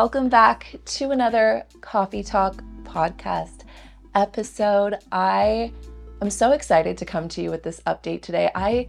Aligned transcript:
Welcome 0.00 0.28
back 0.28 0.76
to 0.84 1.10
another 1.10 1.64
Coffee 1.80 2.22
Talk 2.22 2.62
podcast 2.84 3.62
episode. 4.14 4.94
I 5.10 5.72
am 6.22 6.30
so 6.30 6.52
excited 6.52 6.96
to 6.98 7.04
come 7.04 7.26
to 7.30 7.42
you 7.42 7.50
with 7.50 7.64
this 7.64 7.80
update 7.84 8.22
today. 8.22 8.48
I 8.54 8.86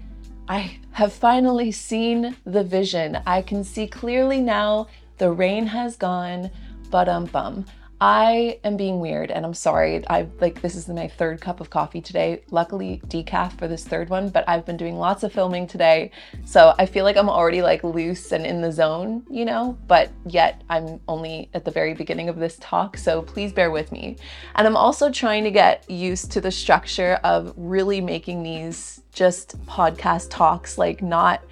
I 0.48 0.78
have 0.92 1.12
finally 1.12 1.72
seen 1.72 2.36
the 2.46 2.64
vision. 2.64 3.18
I 3.26 3.42
can 3.42 3.64
see 3.64 3.88
clearly 3.88 4.40
now 4.40 4.86
the 5.18 5.32
rain 5.32 5.66
has 5.66 5.98
gone, 5.98 6.52
but 6.92 7.10
um 7.10 7.26
bum. 7.26 7.66
I 8.02 8.60
am 8.64 8.78
being 8.78 9.02
weird 9.02 9.30
and 9.30 9.46
I'm 9.46 9.54
sorry. 9.54 10.02
I 10.10 10.26
like 10.40 10.62
this 10.62 10.76
is 10.76 10.88
my 10.88 11.10
third 11.10 11.42
cup 11.42 11.60
of 11.60 11.70
coffee 11.70 12.00
today. 12.00 12.44
Luckily 12.50 13.02
decaf 13.08 13.58
for 13.58 13.68
this 13.68 13.86
third 13.86 14.10
one, 14.10 14.30
but 14.30 14.48
I've 14.48 14.66
been 14.66 14.78
doing 14.78 14.98
lots 14.98 15.24
of 15.24 15.34
filming 15.34 15.68
today. 15.68 16.12
So 16.46 16.74
I 16.80 16.86
feel 16.86 17.04
like 17.04 17.18
I'm 17.18 17.30
already 17.30 17.62
like 17.62 17.84
loose 17.84 18.32
and 18.32 18.46
in 18.46 18.62
the 18.62 18.72
zone, 18.72 19.26
you 19.30 19.44
know, 19.44 19.78
but 19.88 20.12
yet 20.26 20.64
I'm 20.70 21.02
only 21.10 21.50
at 21.54 21.66
the 21.66 21.72
very 21.72 21.94
beginning 21.94 22.30
of 22.30 22.38
this 22.38 22.58
talk, 22.62 22.96
so 22.96 23.22
please 23.22 23.52
bear 23.52 23.70
with 23.70 23.92
me. 23.92 24.16
And 24.56 24.66
I'm 24.66 24.78
also 24.78 25.12
trying 25.12 25.44
to 25.44 25.52
get 25.52 25.90
used 25.90 26.32
to 26.32 26.42
the 26.42 26.52
structure 26.52 27.20
of 27.26 27.54
really 27.58 28.00
making 28.00 28.44
these 28.44 29.02
just 29.12 29.60
podcast 29.66 30.28
talks 30.30 30.78
like 30.78 31.02
not 31.02 31.44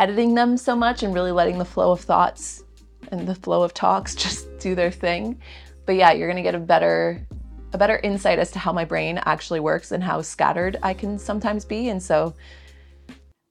editing 0.00 0.34
them 0.34 0.56
so 0.56 0.74
much 0.74 1.04
and 1.04 1.14
really 1.14 1.30
letting 1.30 1.58
the 1.58 1.64
flow 1.64 1.92
of 1.92 2.00
thoughts 2.00 2.64
and 3.12 3.28
the 3.28 3.36
flow 3.36 3.62
of 3.62 3.72
talks 3.72 4.14
just 4.16 4.58
do 4.58 4.74
their 4.74 4.90
thing 4.90 5.38
but 5.86 5.94
yeah, 5.96 6.12
you're 6.12 6.28
gonna 6.28 6.42
get 6.42 6.54
a 6.54 6.58
better 6.58 7.26
a 7.72 7.78
better 7.78 7.98
insight 8.02 8.38
as 8.38 8.50
to 8.52 8.58
how 8.58 8.72
my 8.72 8.84
brain 8.84 9.20
actually 9.24 9.60
works 9.60 9.92
and 9.92 10.02
how 10.02 10.22
scattered 10.22 10.76
I 10.82 10.94
can 10.94 11.18
sometimes 11.18 11.64
be. 11.64 11.88
And 11.88 12.02
so 12.02 12.34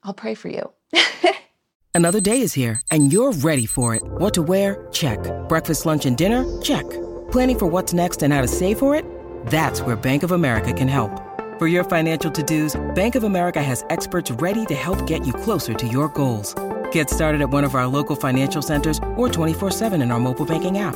I'll 0.04 0.14
pray 0.14 0.36
for 0.36 0.50
you. 0.50 0.72
Another 1.94 2.20
day 2.20 2.42
is 2.42 2.54
here 2.54 2.82
and 2.92 3.14
you're 3.14 3.32
ready 3.32 3.66
for 3.66 3.96
it. 3.96 4.04
What 4.04 4.34
to 4.34 4.42
wear? 4.42 4.88
Check. 4.92 5.20
Breakfast, 5.48 5.86
lunch, 5.86 6.06
and 6.06 6.18
dinner? 6.18 6.44
Check. 6.62 6.90
Planning 7.32 7.60
for 7.60 7.68
what's 7.68 7.94
next 7.94 8.24
and 8.24 8.34
how 8.34 8.42
to 8.42 8.48
save 8.48 8.80
for 8.80 8.96
it? 8.96 9.06
That's 9.48 9.82
where 9.82 9.96
Bank 9.96 10.24
of 10.24 10.32
America 10.32 10.74
can 10.74 10.88
help. 10.88 11.22
For 11.58 11.68
your 11.68 11.86
financial 11.86 12.30
to-dos, 12.32 12.76
Bank 12.96 13.16
of 13.16 13.24
America 13.24 13.64
has 13.64 13.86
experts 13.90 14.30
ready 14.30 14.66
to 14.66 14.76
help 14.76 15.08
get 15.08 15.26
you 15.26 15.32
closer 15.32 15.74
to 15.74 15.88
your 15.88 16.10
goals. 16.10 16.54
Get 16.92 17.10
started 17.10 17.42
at 17.42 17.50
one 17.50 17.64
of 17.64 17.76
our 17.76 17.88
local 17.88 18.16
financial 18.16 18.62
centers 18.62 18.98
or 19.16 19.30
24-7 19.30 20.02
in 20.02 20.12
our 20.12 20.20
mobile 20.20 20.46
banking 20.46 20.80
app. 20.80 20.96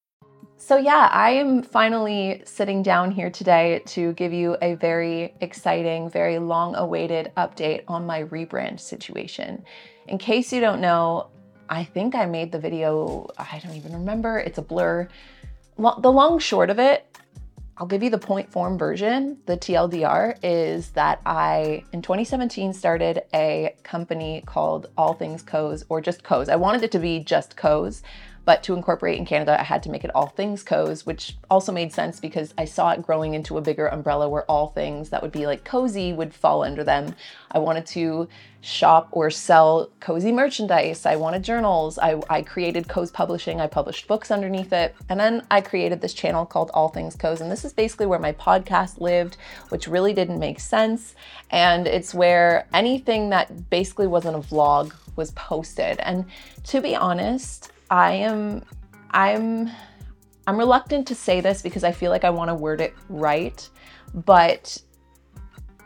So, 0.63 0.77
yeah, 0.77 1.09
I 1.11 1.31
am 1.31 1.63
finally 1.63 2.43
sitting 2.45 2.83
down 2.83 3.09
here 3.09 3.31
today 3.31 3.81
to 3.87 4.13
give 4.13 4.31
you 4.31 4.57
a 4.61 4.75
very 4.75 5.33
exciting, 5.41 6.07
very 6.07 6.37
long 6.37 6.75
awaited 6.75 7.31
update 7.35 7.83
on 7.87 8.05
my 8.05 8.25
rebrand 8.25 8.79
situation. 8.79 9.65
In 10.07 10.19
case 10.19 10.53
you 10.53 10.61
don't 10.61 10.79
know, 10.79 11.31
I 11.67 11.83
think 11.83 12.13
I 12.13 12.27
made 12.27 12.51
the 12.51 12.59
video, 12.59 13.27
I 13.39 13.59
don't 13.63 13.75
even 13.75 13.91
remember, 13.91 14.37
it's 14.37 14.59
a 14.59 14.61
blur. 14.61 15.07
The 15.79 16.11
long 16.11 16.37
short 16.37 16.69
of 16.69 16.77
it, 16.77 17.07
I'll 17.77 17.87
give 17.87 18.03
you 18.03 18.11
the 18.11 18.19
point 18.19 18.51
form 18.51 18.77
version. 18.77 19.39
The 19.47 19.57
TLDR 19.57 20.37
is 20.43 20.89
that 20.91 21.21
I, 21.25 21.83
in 21.91 22.03
2017, 22.03 22.71
started 22.73 23.23
a 23.33 23.75
company 23.81 24.43
called 24.45 24.91
All 24.95 25.15
Things 25.15 25.41
Koze 25.41 25.83
or 25.89 26.01
just 26.01 26.23
Koze. 26.23 26.49
I 26.49 26.55
wanted 26.55 26.83
it 26.83 26.91
to 26.91 26.99
be 26.99 27.19
just 27.19 27.57
Koze 27.57 28.03
but 28.43 28.63
to 28.63 28.73
incorporate 28.73 29.17
in 29.17 29.25
Canada, 29.25 29.59
I 29.59 29.63
had 29.63 29.83
to 29.83 29.89
make 29.89 30.03
it 30.03 30.11
all 30.15 30.27
things 30.27 30.63
Koze, 30.63 31.05
which 31.05 31.37
also 31.49 31.71
made 31.71 31.93
sense 31.93 32.19
because 32.19 32.53
I 32.57 32.65
saw 32.65 32.91
it 32.91 33.03
growing 33.03 33.33
into 33.33 33.57
a 33.57 33.61
bigger 33.61 33.87
umbrella 33.87 34.27
where 34.27 34.43
all 34.45 34.69
things 34.69 35.09
that 35.09 35.21
would 35.21 35.31
be 35.31 35.45
like 35.45 35.63
cozy 35.63 36.11
would 36.11 36.33
fall 36.33 36.63
under 36.63 36.83
them. 36.83 37.15
I 37.51 37.59
wanted 37.59 37.85
to 37.87 38.27
shop 38.61 39.09
or 39.11 39.29
sell 39.29 39.89
cozy 39.99 40.31
merchandise. 40.31 41.05
I 41.05 41.15
wanted 41.15 41.43
journals. 41.43 41.97
I, 41.97 42.21
I 42.29 42.41
created 42.41 42.87
Koze 42.87 43.11
Publishing. 43.11 43.59
I 43.59 43.67
published 43.67 44.07
books 44.07 44.31
underneath 44.31 44.71
it. 44.71 44.95
And 45.09 45.19
then 45.19 45.45
I 45.51 45.61
created 45.61 46.01
this 46.01 46.13
channel 46.13 46.45
called 46.45 46.71
All 46.73 46.89
Things 46.89 47.15
Koze. 47.15 47.41
And 47.41 47.51
this 47.51 47.65
is 47.65 47.73
basically 47.73 48.05
where 48.05 48.19
my 48.19 48.33
podcast 48.33 48.99
lived, 48.99 49.37
which 49.69 49.87
really 49.87 50.13
didn't 50.13 50.39
make 50.39 50.59
sense. 50.59 51.15
And 51.49 51.87
it's 51.87 52.13
where 52.13 52.67
anything 52.73 53.29
that 53.29 53.69
basically 53.69 54.07
wasn't 54.07 54.35
a 54.35 54.47
vlog 54.47 54.93
was 55.15 55.31
posted. 55.31 55.99
And 55.99 56.25
to 56.65 56.81
be 56.81 56.95
honest, 56.95 57.71
I 57.91 58.13
am 58.13 58.63
I'm 59.11 59.69
I'm 60.47 60.57
reluctant 60.57 61.07
to 61.09 61.15
say 61.15 61.41
this 61.41 61.61
because 61.61 61.83
I 61.83 61.91
feel 61.91 62.09
like 62.09 62.23
I 62.23 62.29
want 62.29 62.49
to 62.49 62.55
word 62.55 62.81
it 62.81 62.95
right, 63.09 63.69
but 64.13 64.81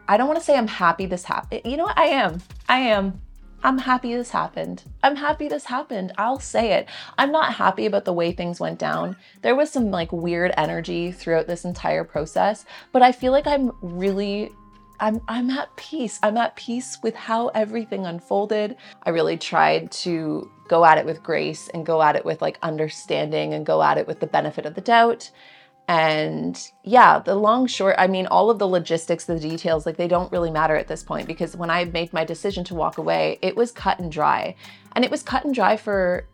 I 0.08 0.16
don't 0.16 0.28
want 0.28 0.40
to 0.40 0.46
say 0.46 0.56
I'm 0.56 0.68
happy 0.68 1.08
this 1.08 1.26
happened. 1.26 1.62
You 1.66 1.78
know 1.78 1.86
what? 1.86 1.98
I 1.98 2.06
am. 2.06 2.42
I 2.70 2.78
am. 2.78 3.22
I'm 3.64 3.80
happy 3.80 4.16
this 4.16 4.30
happened. 4.30 4.84
I'm 5.02 5.16
happy 5.16 5.48
this 5.48 5.66
happened. 5.66 6.14
I'll 6.20 6.40
say 6.40 6.74
it. 6.74 6.88
I'm 7.18 7.32
not 7.32 7.56
happy 7.56 7.88
about 7.88 8.06
the 8.06 8.14
way 8.14 8.32
things 8.32 8.60
went 8.60 8.78
down. 8.78 9.16
There 9.42 9.56
was 9.56 9.72
some 9.72 9.90
like 9.90 10.12
weird 10.12 10.54
energy 10.56 11.12
throughout 11.12 11.48
this 11.48 11.66
entire 11.66 12.04
process, 12.04 12.66
but 12.92 13.02
I 13.02 13.12
feel 13.12 13.32
like 13.32 13.48
I'm 13.48 13.72
really 13.82 14.52
I'm 15.00 15.22
I'm 15.28 15.50
at 15.50 15.76
peace. 15.76 16.20
I'm 16.22 16.38
at 16.38 16.56
peace 16.56 17.00
with 17.02 17.16
how 17.16 17.48
everything 17.50 18.06
unfolded. 18.06 18.78
I 19.04 19.10
really 19.10 19.38
tried 19.38 19.92
to 19.94 20.52
go 20.68 20.86
at 20.86 20.98
it 20.98 21.06
with 21.06 21.24
grace 21.24 21.68
and 21.70 21.86
go 21.86 22.02
at 22.02 22.16
it 22.16 22.26
with 22.26 22.42
like 22.42 22.58
understanding 22.62 23.54
and 23.54 23.66
go 23.66 23.82
at 23.84 23.98
it 23.98 24.08
with 24.08 24.20
the 24.20 24.28
benefit 24.28 24.66
of 24.66 24.76
the 24.76 24.82
doubt. 24.82 25.32
And 25.88 26.60
yeah, 26.84 27.20
the 27.20 27.36
long 27.36 27.68
short, 27.68 27.96
I 28.00 28.08
mean, 28.08 28.26
all 28.26 28.50
of 28.50 28.58
the 28.58 28.68
logistics, 28.68 29.26
the 29.26 29.40
details, 29.40 29.86
like 29.86 29.98
they 29.98 30.08
don't 30.08 30.32
really 30.32 30.50
matter 30.50 30.76
at 30.76 30.88
this 30.88 31.04
point 31.04 31.28
because 31.28 31.56
when 31.56 31.70
I 31.70 31.86
made 31.86 32.12
my 32.12 32.26
decision 32.26 32.64
to 32.66 32.76
walk 32.76 32.98
away, 32.98 33.38
it 33.42 33.56
was 33.56 33.72
cut 33.72 34.00
and 34.00 34.12
dry. 34.12 34.56
And 34.96 35.06
it 35.06 35.12
was 35.12 35.22
cut 35.22 35.46
and 35.46 35.54
dry 35.54 35.78
for 35.78 36.26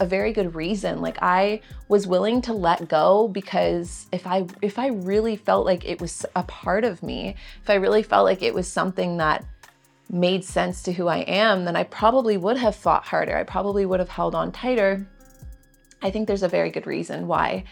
a 0.00 0.06
very 0.06 0.32
good 0.32 0.54
reason. 0.54 1.00
Like 1.00 1.18
I 1.22 1.60
was 1.88 2.06
willing 2.06 2.42
to 2.42 2.52
let 2.52 2.88
go 2.88 3.28
because 3.28 4.06
if 4.12 4.26
I 4.26 4.46
if 4.60 4.78
I 4.78 4.88
really 4.88 5.36
felt 5.36 5.64
like 5.64 5.84
it 5.84 6.00
was 6.00 6.26
a 6.34 6.42
part 6.42 6.84
of 6.84 7.02
me, 7.02 7.36
if 7.62 7.70
I 7.70 7.74
really 7.74 8.02
felt 8.02 8.24
like 8.24 8.42
it 8.42 8.54
was 8.54 8.68
something 8.70 9.18
that 9.18 9.44
made 10.10 10.44
sense 10.44 10.82
to 10.82 10.92
who 10.92 11.08
I 11.08 11.18
am, 11.18 11.64
then 11.64 11.76
I 11.76 11.84
probably 11.84 12.36
would 12.36 12.56
have 12.56 12.76
fought 12.76 13.04
harder. 13.04 13.36
I 13.36 13.42
probably 13.42 13.86
would 13.86 14.00
have 14.00 14.08
held 14.08 14.34
on 14.34 14.52
tighter. 14.52 15.06
I 16.02 16.10
think 16.10 16.26
there's 16.26 16.42
a 16.42 16.48
very 16.48 16.70
good 16.70 16.86
reason 16.86 17.26
why 17.26 17.64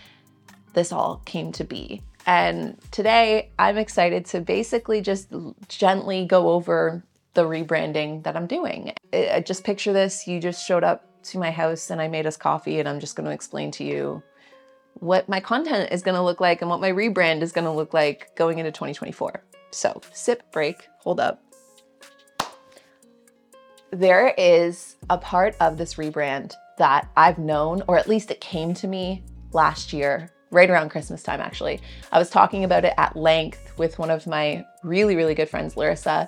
this 0.72 0.92
all 0.92 1.20
came 1.24 1.52
to 1.52 1.64
be. 1.64 2.02
And 2.26 2.78
today 2.90 3.50
I'm 3.58 3.76
excited 3.76 4.24
to 4.26 4.40
basically 4.40 5.00
just 5.00 5.28
gently 5.68 6.24
go 6.24 6.50
over 6.50 7.04
the 7.34 7.44
rebranding 7.44 8.22
that 8.24 8.36
I'm 8.36 8.46
doing. 8.46 8.92
I 9.12 9.42
just 9.44 9.64
picture 9.64 9.92
this 9.92 10.26
you 10.26 10.40
just 10.40 10.66
showed 10.66 10.84
up 10.84 11.08
to 11.24 11.38
my 11.38 11.50
house 11.50 11.90
and 11.90 12.00
I 12.00 12.08
made 12.08 12.26
us 12.26 12.36
coffee, 12.36 12.80
and 12.80 12.88
I'm 12.88 13.00
just 13.00 13.16
going 13.16 13.26
to 13.26 13.32
explain 13.32 13.70
to 13.72 13.84
you 13.84 14.22
what 14.94 15.28
my 15.28 15.40
content 15.40 15.92
is 15.92 16.02
going 16.02 16.14
to 16.14 16.22
look 16.22 16.40
like 16.40 16.60
and 16.60 16.70
what 16.70 16.80
my 16.80 16.90
rebrand 16.90 17.42
is 17.42 17.52
going 17.52 17.64
to 17.64 17.70
look 17.70 17.94
like 17.94 18.34
going 18.36 18.58
into 18.58 18.70
2024. 18.70 19.42
So, 19.70 20.00
sip, 20.12 20.50
break, 20.52 20.88
hold 20.98 21.20
up. 21.20 21.42
There 23.92 24.32
is 24.38 24.96
a 25.10 25.18
part 25.18 25.54
of 25.60 25.76
this 25.76 25.94
rebrand 25.94 26.54
that 26.78 27.10
I've 27.14 27.38
known, 27.38 27.82
or 27.86 27.98
at 27.98 28.08
least 28.08 28.30
it 28.30 28.40
came 28.40 28.72
to 28.74 28.88
me 28.88 29.22
last 29.52 29.92
year, 29.92 30.30
right 30.50 30.70
around 30.70 30.88
Christmas 30.88 31.22
time, 31.22 31.42
actually. 31.42 31.78
I 32.10 32.18
was 32.18 32.30
talking 32.30 32.64
about 32.64 32.86
it 32.86 32.94
at 32.96 33.16
length 33.16 33.74
with 33.76 33.98
one 33.98 34.10
of 34.10 34.26
my 34.26 34.64
really, 34.82 35.14
really 35.14 35.34
good 35.34 35.50
friends, 35.50 35.76
Larissa, 35.76 36.26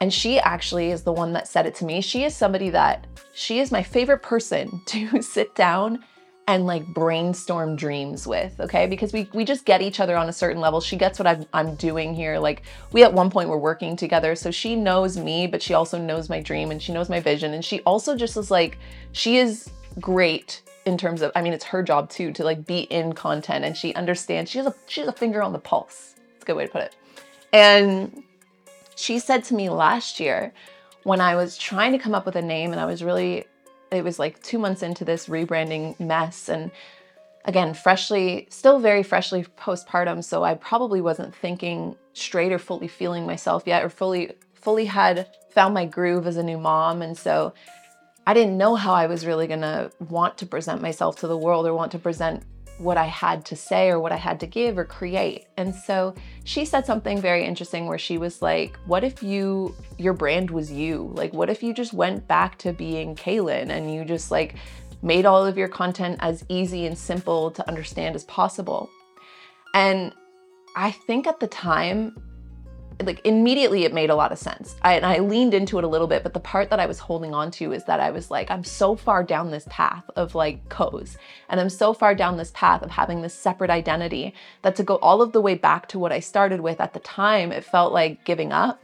and 0.00 0.12
she 0.12 0.40
actually 0.40 0.90
is 0.90 1.04
the 1.04 1.12
one 1.12 1.32
that 1.34 1.46
said 1.46 1.64
it 1.64 1.76
to 1.76 1.84
me. 1.84 2.00
She 2.00 2.24
is 2.24 2.34
somebody 2.34 2.70
that 2.70 3.06
she 3.34 3.60
is 3.60 3.70
my 3.70 3.84
favorite 3.84 4.24
person 4.24 4.82
to 4.86 5.22
sit 5.22 5.54
down 5.54 6.02
and 6.48 6.64
like 6.64 6.86
brainstorm 6.86 7.74
dreams 7.74 8.26
with, 8.26 8.58
okay? 8.60 8.86
Because 8.86 9.12
we 9.12 9.28
we 9.32 9.44
just 9.44 9.64
get 9.64 9.82
each 9.82 9.98
other 9.98 10.16
on 10.16 10.28
a 10.28 10.32
certain 10.32 10.60
level. 10.60 10.80
She 10.80 10.96
gets 10.96 11.18
what 11.18 11.26
I'm 11.26 11.46
I'm 11.52 11.74
doing 11.74 12.14
here. 12.14 12.38
Like 12.38 12.62
we 12.92 13.02
at 13.02 13.12
one 13.12 13.30
point 13.30 13.48
were 13.48 13.58
working 13.58 13.96
together, 13.96 14.36
so 14.36 14.50
she 14.50 14.76
knows 14.76 15.16
me, 15.16 15.46
but 15.46 15.60
she 15.60 15.74
also 15.74 15.98
knows 15.98 16.28
my 16.28 16.40
dream 16.40 16.70
and 16.70 16.80
she 16.80 16.92
knows 16.92 17.08
my 17.08 17.20
vision 17.20 17.52
and 17.52 17.64
she 17.64 17.80
also 17.80 18.16
just 18.16 18.36
is 18.36 18.50
like 18.50 18.78
she 19.12 19.38
is 19.38 19.70
great 20.00 20.62
in 20.84 20.96
terms 20.96 21.20
of 21.20 21.32
I 21.34 21.42
mean 21.42 21.52
it's 21.52 21.64
her 21.64 21.82
job 21.82 22.10
too 22.10 22.32
to 22.32 22.44
like 22.44 22.64
be 22.64 22.80
in 22.80 23.12
content 23.12 23.64
and 23.64 23.76
she 23.76 23.92
understands 23.94 24.50
she 24.50 24.58
has 24.58 24.68
a 24.68 24.74
she 24.86 25.00
has 25.00 25.08
a 25.08 25.12
finger 25.12 25.42
on 25.42 25.52
the 25.52 25.58
pulse. 25.58 26.14
It's 26.34 26.44
a 26.44 26.46
good 26.46 26.56
way 26.56 26.66
to 26.66 26.72
put 26.72 26.82
it. 26.82 26.96
And 27.52 28.22
she 28.94 29.18
said 29.18 29.42
to 29.44 29.54
me 29.54 29.68
last 29.68 30.20
year 30.20 30.52
when 31.02 31.20
I 31.20 31.34
was 31.34 31.58
trying 31.58 31.92
to 31.92 31.98
come 31.98 32.14
up 32.14 32.24
with 32.24 32.36
a 32.36 32.42
name 32.42 32.70
and 32.70 32.80
I 32.80 32.84
was 32.84 33.02
really 33.02 33.46
it 33.90 34.02
was 34.02 34.18
like 34.18 34.42
2 34.42 34.58
months 34.58 34.82
into 34.82 35.04
this 35.04 35.26
rebranding 35.28 35.98
mess 36.00 36.48
and 36.48 36.70
again 37.44 37.74
freshly 37.74 38.46
still 38.50 38.78
very 38.78 39.02
freshly 39.02 39.44
postpartum 39.56 40.22
so 40.22 40.42
I 40.42 40.54
probably 40.54 41.00
wasn't 41.00 41.34
thinking 41.34 41.96
straight 42.12 42.52
or 42.52 42.58
fully 42.58 42.88
feeling 42.88 43.26
myself 43.26 43.62
yet 43.66 43.84
or 43.84 43.88
fully 43.88 44.32
fully 44.54 44.86
had 44.86 45.28
found 45.50 45.74
my 45.74 45.86
groove 45.86 46.26
as 46.26 46.36
a 46.36 46.42
new 46.42 46.58
mom 46.58 47.02
and 47.02 47.16
so 47.16 47.54
I 48.26 48.34
didn't 48.34 48.58
know 48.58 48.74
how 48.74 48.92
I 48.92 49.06
was 49.06 49.24
really 49.24 49.46
going 49.46 49.60
to 49.60 49.92
want 50.08 50.38
to 50.38 50.46
present 50.46 50.82
myself 50.82 51.16
to 51.20 51.28
the 51.28 51.36
world 51.36 51.66
or 51.66 51.74
want 51.74 51.92
to 51.92 51.98
present 51.98 52.42
what 52.78 52.96
I 52.96 53.06
had 53.06 53.44
to 53.46 53.56
say 53.56 53.88
or 53.88 53.98
what 53.98 54.12
I 54.12 54.16
had 54.16 54.40
to 54.40 54.46
give 54.46 54.76
or 54.78 54.84
create. 54.84 55.46
And 55.56 55.74
so 55.74 56.14
she 56.44 56.64
said 56.64 56.84
something 56.86 57.20
very 57.20 57.44
interesting 57.44 57.86
where 57.86 57.98
she 57.98 58.18
was 58.18 58.42
like, 58.42 58.76
What 58.86 59.04
if 59.04 59.22
you, 59.22 59.74
your 59.98 60.12
brand 60.12 60.50
was 60.50 60.70
you? 60.70 61.10
Like, 61.14 61.32
what 61.32 61.50
if 61.50 61.62
you 61.62 61.72
just 61.72 61.92
went 61.92 62.26
back 62.28 62.58
to 62.58 62.72
being 62.72 63.14
Kalyn 63.14 63.70
and 63.70 63.92
you 63.92 64.04
just 64.04 64.30
like 64.30 64.56
made 65.02 65.26
all 65.26 65.44
of 65.44 65.56
your 65.56 65.68
content 65.68 66.18
as 66.20 66.44
easy 66.48 66.86
and 66.86 66.96
simple 66.96 67.50
to 67.52 67.66
understand 67.68 68.14
as 68.14 68.24
possible? 68.24 68.90
And 69.74 70.12
I 70.74 70.90
think 70.90 71.26
at 71.26 71.40
the 71.40 71.46
time, 71.46 72.16
like 73.02 73.20
immediately 73.24 73.84
it 73.84 73.92
made 73.92 74.10
a 74.10 74.14
lot 74.14 74.32
of 74.32 74.38
sense. 74.38 74.76
I, 74.82 74.94
and 74.94 75.04
I 75.04 75.18
leaned 75.18 75.54
into 75.54 75.78
it 75.78 75.84
a 75.84 75.88
little 75.88 76.06
bit, 76.06 76.22
but 76.22 76.32
the 76.32 76.40
part 76.40 76.70
that 76.70 76.80
I 76.80 76.86
was 76.86 76.98
holding 76.98 77.34
on 77.34 77.50
to 77.52 77.72
is 77.72 77.84
that 77.84 78.00
I 78.00 78.10
was 78.10 78.30
like, 78.30 78.50
I'm 78.50 78.64
so 78.64 78.96
far 78.96 79.22
down 79.22 79.50
this 79.50 79.66
path 79.68 80.04
of 80.16 80.34
like 80.34 80.68
Koze, 80.68 81.16
and 81.48 81.60
I'm 81.60 81.70
so 81.70 81.92
far 81.92 82.14
down 82.14 82.36
this 82.36 82.52
path 82.54 82.82
of 82.82 82.90
having 82.90 83.22
this 83.22 83.34
separate 83.34 83.70
identity 83.70 84.34
that 84.62 84.76
to 84.76 84.82
go 84.82 84.96
all 84.96 85.20
of 85.20 85.32
the 85.32 85.40
way 85.40 85.54
back 85.54 85.88
to 85.88 85.98
what 85.98 86.12
I 86.12 86.20
started 86.20 86.60
with 86.60 86.80
at 86.80 86.94
the 86.94 87.00
time, 87.00 87.52
it 87.52 87.64
felt 87.64 87.92
like 87.92 88.24
giving 88.24 88.52
up. 88.52 88.82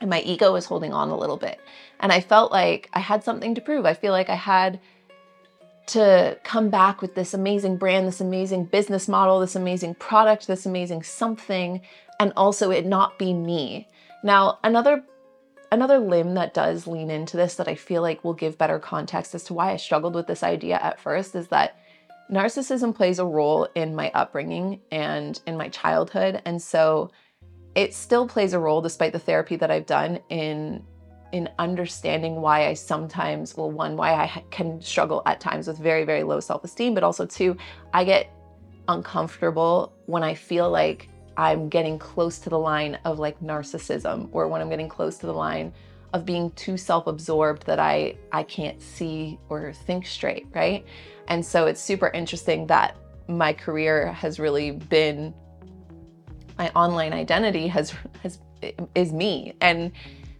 And 0.00 0.10
my 0.10 0.20
ego 0.20 0.52
was 0.52 0.64
holding 0.64 0.92
on 0.92 1.08
a 1.08 1.18
little 1.18 1.36
bit. 1.36 1.60
And 1.98 2.12
I 2.12 2.20
felt 2.20 2.52
like 2.52 2.88
I 2.92 3.00
had 3.00 3.24
something 3.24 3.56
to 3.56 3.60
prove. 3.60 3.84
I 3.84 3.94
feel 3.94 4.12
like 4.12 4.30
I 4.30 4.36
had 4.36 4.78
to 5.88 6.38
come 6.44 6.68
back 6.68 7.02
with 7.02 7.14
this 7.14 7.34
amazing 7.34 7.78
brand, 7.78 8.06
this 8.06 8.20
amazing 8.20 8.66
business 8.66 9.08
model, 9.08 9.40
this 9.40 9.56
amazing 9.56 9.94
product, 9.94 10.46
this 10.46 10.66
amazing 10.66 11.02
something 11.02 11.80
and 12.20 12.32
also 12.36 12.70
it 12.70 12.86
not 12.86 13.18
be 13.18 13.32
me. 13.32 13.88
Now, 14.22 14.58
another 14.64 15.04
another 15.70 15.98
limb 15.98 16.34
that 16.34 16.54
does 16.54 16.86
lean 16.86 17.10
into 17.10 17.36
this 17.36 17.56
that 17.56 17.68
I 17.68 17.74
feel 17.74 18.00
like 18.02 18.24
will 18.24 18.34
give 18.34 18.56
better 18.56 18.78
context 18.78 19.34
as 19.34 19.44
to 19.44 19.54
why 19.54 19.72
I 19.72 19.76
struggled 19.76 20.14
with 20.14 20.26
this 20.26 20.42
idea 20.42 20.78
at 20.78 20.98
first 20.98 21.34
is 21.34 21.48
that 21.48 21.76
narcissism 22.30 22.94
plays 22.94 23.18
a 23.18 23.24
role 23.24 23.68
in 23.74 23.94
my 23.94 24.10
upbringing 24.14 24.80
and 24.90 25.40
in 25.46 25.56
my 25.56 25.68
childhood 25.68 26.42
and 26.44 26.60
so 26.60 27.10
it 27.74 27.94
still 27.94 28.26
plays 28.26 28.52
a 28.52 28.58
role 28.58 28.80
despite 28.80 29.12
the 29.12 29.18
therapy 29.18 29.56
that 29.56 29.70
I've 29.70 29.86
done 29.86 30.20
in 30.28 30.84
in 31.32 31.48
understanding 31.58 32.36
why 32.36 32.66
I 32.66 32.74
sometimes 32.74 33.56
well 33.56 33.70
one 33.70 33.96
why 33.96 34.14
I 34.14 34.42
can 34.50 34.80
struggle 34.80 35.22
at 35.26 35.40
times 35.40 35.68
with 35.68 35.78
very 35.78 36.04
very 36.04 36.22
low 36.22 36.40
self-esteem 36.40 36.94
but 36.94 37.04
also 37.04 37.26
two 37.26 37.56
I 37.92 38.04
get 38.04 38.30
uncomfortable 38.88 39.92
when 40.06 40.22
I 40.22 40.34
feel 40.34 40.70
like 40.70 41.08
I'm 41.38 41.68
getting 41.68 42.00
close 42.00 42.40
to 42.40 42.50
the 42.50 42.58
line 42.58 42.98
of 43.04 43.20
like 43.20 43.40
narcissism 43.40 44.28
or 44.32 44.48
when 44.48 44.60
I'm 44.60 44.68
getting 44.68 44.88
close 44.88 45.16
to 45.18 45.26
the 45.26 45.32
line 45.32 45.72
of 46.12 46.26
being 46.26 46.50
too 46.52 46.76
self-absorbed 46.76 47.64
that 47.66 47.78
I 47.78 48.16
I 48.32 48.42
can't 48.42 48.82
see 48.82 49.38
or 49.48 49.72
think 49.72 50.04
straight, 50.04 50.46
right? 50.52 50.84
And 51.28 51.46
so 51.46 51.66
it's 51.66 51.80
super 51.80 52.08
interesting 52.08 52.66
that 52.66 52.96
my 53.28 53.52
career 53.52 54.12
has 54.12 54.40
really 54.40 54.72
been 54.72 55.32
my 56.58 56.70
online 56.70 57.12
identity 57.12 57.68
has 57.68 57.94
has 58.22 58.40
is 58.96 59.12
me 59.12 59.54
and 59.60 59.92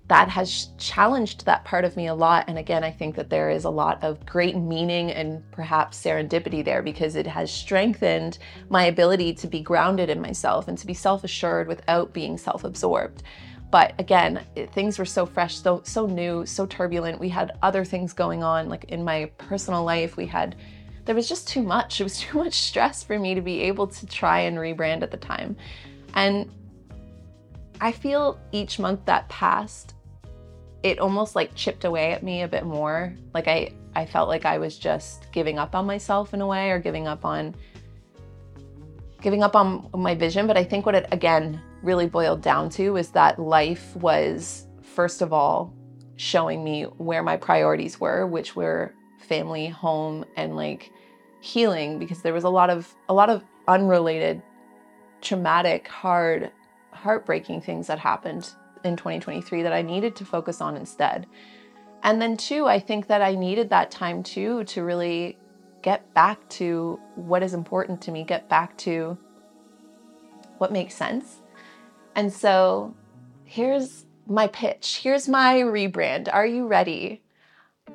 that 0.08 0.31
has 0.31 0.69
challenged 0.78 1.44
that 1.44 1.64
part 1.64 1.84
of 1.84 1.96
me 1.96 2.06
a 2.06 2.14
lot. 2.14 2.46
And 2.49 2.58
again, 2.58 2.82
I 2.82 2.90
think 2.90 3.14
that 3.16 3.28
there 3.28 3.50
is 3.50 3.64
a 3.64 3.70
lot 3.70 4.02
of 4.02 4.25
great 4.25 4.56
meaning 4.56 5.12
and 5.12 5.49
perhaps 5.52 6.02
serendipity 6.02 6.64
there 6.64 6.82
because 6.82 7.14
it 7.14 7.26
has 7.26 7.52
strengthened 7.52 8.38
my 8.70 8.84
ability 8.84 9.34
to 9.34 9.46
be 9.46 9.60
grounded 9.60 10.08
in 10.08 10.20
myself 10.20 10.66
and 10.66 10.78
to 10.78 10.87
be 10.87 10.94
self 10.94 11.25
assured 11.25 11.69
without 11.69 12.14
being 12.14 12.38
self 12.38 12.64
absorbed. 12.64 13.22
But 13.70 13.93
again, 13.99 14.43
it, 14.56 14.72
things 14.72 14.99
were 14.99 15.05
so 15.05 15.26
fresh, 15.26 15.56
so 15.56 15.82
so 15.84 16.06
new, 16.06 16.46
so 16.46 16.64
turbulent. 16.64 17.20
We 17.20 17.28
had 17.28 17.58
other 17.62 17.84
things 17.84 18.14
going 18.14 18.43
on, 18.43 18.70
like 18.70 18.84
in 18.84 19.05
my 19.05 19.31
personal 19.37 19.84
life. 19.84 20.16
We 20.16 20.26
had 20.26 20.56
there 21.05 21.14
was 21.14 21.28
just 21.28 21.49
too 21.49 21.62
much. 21.62 22.00
It 22.00 22.05
was 22.05 22.19
too 22.20 22.38
much 22.38 22.55
stress 22.55 23.02
for 23.02 23.19
me 23.19 23.34
to 23.34 23.43
be 23.43 23.60
able 23.62 23.88
to 23.88 24.06
try 24.06 24.40
and 24.40 24.56
rebrand 24.56 25.02
at 25.02 25.10
the 25.10 25.19
time. 25.19 25.55
And 26.14 26.50
I 27.81 27.93
feel 27.93 28.38
each 28.52 28.78
month 28.78 29.05
that 29.05 29.28
passed, 29.28 29.94
it 30.83 30.99
almost 30.99 31.35
like 31.35 31.55
chipped 31.55 31.85
away 31.85 32.13
at 32.13 32.23
me 32.23 32.43
a 32.43 32.49
bit 32.49 32.65
more. 32.65 33.15
Like 33.35 33.49
I 33.49 33.75
I 33.95 34.07
felt 34.07 34.29
like 34.29 34.45
I 34.45 34.59
was 34.59 34.79
just 34.79 35.31
giving 35.33 35.59
up 35.59 35.75
on 35.75 35.87
myself 35.87 36.35
in 36.35 36.41
a 36.41 36.47
way 36.47 36.71
or 36.71 36.79
giving 36.79 37.09
up 37.09 37.25
on 37.25 37.55
giving 39.21 39.43
up 39.43 39.57
on 39.57 39.89
my 39.95 40.15
vision, 40.15 40.47
but 40.47 40.57
I 40.57 40.65
think 40.65 40.87
what 40.87 40.95
it 40.95 41.07
again 41.11 41.61
really 41.83 42.07
boiled 42.07 42.43
down 42.43 42.71
to 42.71 42.97
is 42.97 43.11
that 43.11 43.39
life 43.39 43.95
was 43.97 44.67
first 44.83 45.23
of 45.23 45.33
all 45.33 45.75
showing 46.17 46.65
me 46.65 46.83
where 46.83 47.23
my 47.23 47.37
priorities 47.37 48.01
were, 48.01 48.27
which 48.27 48.57
were 48.57 48.95
family, 49.19 49.69
home 49.69 50.25
and 50.37 50.57
like 50.57 50.93
healing 51.41 51.99
because 51.99 52.23
there 52.23 52.33
was 52.33 52.45
a 52.45 52.49
lot 52.49 52.71
of 52.71 52.95
a 53.09 53.15
lot 53.15 53.31
of 53.31 53.45
unrelated 53.67 54.43
traumatic, 55.21 55.89
hard, 55.89 56.51
heartbreaking 56.93 57.61
things 57.61 57.89
that 57.89 57.99
happened 57.99 58.49
in 58.85 58.97
2023 58.97 59.63
that 59.63 59.73
I 59.73 59.83
needed 59.83 60.17
to 60.17 60.25
focus 60.25 60.61
on 60.61 60.77
instead. 60.77 61.27
And 62.03 62.23
then, 62.23 62.37
two, 62.37 62.67
I 62.67 62.79
think 62.79 63.09
that 63.09 63.23
I 63.23 63.35
needed 63.35 63.71
that 63.71 63.91
time 63.91 64.23
too 64.23 64.65
to 64.65 64.83
really 64.83 65.37
get 65.83 66.13
back 66.15 66.49
to 66.51 66.99
what 67.15 67.43
is 67.43 67.55
important 67.55 68.01
to 68.03 68.13
me, 68.13 68.25
get 68.25 68.49
back 68.49 68.77
to 68.79 69.19
what 70.58 70.73
makes 70.73 70.94
sense. 70.94 71.41
And 72.15 72.32
so, 72.32 72.94
here's 73.44 74.06
my 74.27 74.47
pitch. 74.49 75.01
Here's 75.03 75.29
my 75.29 75.56
rebrand. 75.56 76.32
Are 76.32 76.47
you 76.47 76.67
ready? 76.67 77.23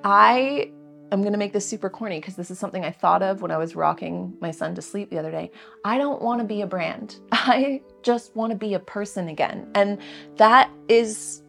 I 0.03 0.71
I'm 1.13 1.21
going 1.21 1.33
to 1.33 1.37
make 1.37 1.53
this 1.53 1.69
super 1.69 1.91
corny 1.91 2.19
because 2.19 2.35
this 2.35 2.49
is 2.49 2.57
something 2.57 2.83
I 2.83 2.89
thought 2.89 3.21
of 3.21 3.43
when 3.43 3.51
I 3.51 3.57
was 3.57 3.75
rocking 3.75 4.35
my 4.41 4.49
son 4.49 4.73
to 4.73 4.81
sleep 4.81 5.11
the 5.11 5.19
other 5.19 5.29
day. 5.29 5.51
I 5.85 5.99
don't 5.99 6.23
want 6.23 6.41
to 6.41 6.43
be 6.43 6.61
a 6.61 6.67
brand. 6.67 7.17
I 7.31 7.83
just 8.01 8.35
want 8.35 8.49
to 8.51 8.57
be 8.57 8.73
a 8.73 8.79
person 8.79 9.27
again. 9.27 9.69
And 9.75 9.99
that 10.37 10.71
is 10.87 11.43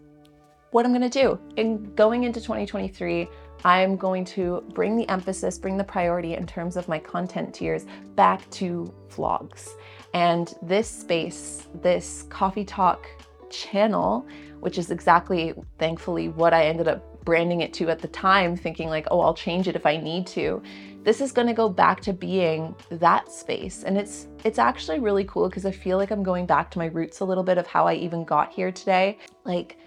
what 0.72 0.84
I'm 0.84 0.92
going 0.92 1.08
to 1.08 1.08
do. 1.08 1.40
In 1.56 1.94
going 1.94 2.24
into 2.24 2.42
2023, 2.42 3.26
I'm 3.64 3.96
going 3.96 4.26
to 4.26 4.62
bring 4.74 4.98
the 4.98 5.08
emphasis, 5.08 5.58
bring 5.58 5.78
the 5.78 5.84
priority 5.84 6.34
in 6.34 6.46
terms 6.46 6.76
of 6.76 6.86
my 6.86 6.98
content 6.98 7.54
tiers 7.54 7.86
back 8.16 8.48
to 8.50 8.92
vlogs. 9.08 9.70
And 10.12 10.54
this 10.60 10.90
space, 10.90 11.68
this 11.80 12.26
coffee 12.28 12.66
talk 12.66 13.06
channel, 13.48 14.26
which 14.60 14.76
is 14.76 14.90
exactly, 14.90 15.54
thankfully, 15.78 16.28
what 16.28 16.52
I 16.52 16.66
ended 16.66 16.86
up 16.86 17.13
branding 17.24 17.60
it 17.60 17.72
to 17.74 17.90
at 17.90 18.00
the 18.00 18.08
time, 18.08 18.56
thinking 18.56 18.88
like, 18.88 19.06
oh, 19.10 19.20
I'll 19.20 19.34
change 19.34 19.68
it 19.68 19.76
if 19.76 19.86
I 19.86 19.96
need 19.96 20.26
to. 20.28 20.62
This 21.02 21.20
is 21.20 21.32
going 21.32 21.48
to 21.48 21.54
go 21.54 21.68
back 21.68 22.00
to 22.02 22.12
being 22.12 22.74
that 22.90 23.30
space. 23.30 23.84
And 23.84 23.98
it's 23.98 24.28
it's 24.44 24.58
actually 24.58 25.00
really 25.00 25.24
cool 25.24 25.48
because 25.48 25.66
I 25.66 25.70
feel 25.70 25.98
like 25.98 26.10
I'm 26.10 26.22
going 26.22 26.46
back 26.46 26.70
to 26.72 26.78
my 26.78 26.86
roots 26.86 27.20
a 27.20 27.24
little 27.24 27.44
bit 27.44 27.58
of 27.58 27.66
how 27.66 27.86
I 27.86 27.94
even 27.94 28.24
got 28.24 28.52
here 28.52 28.72
today. 28.72 29.18
Like 29.44 29.78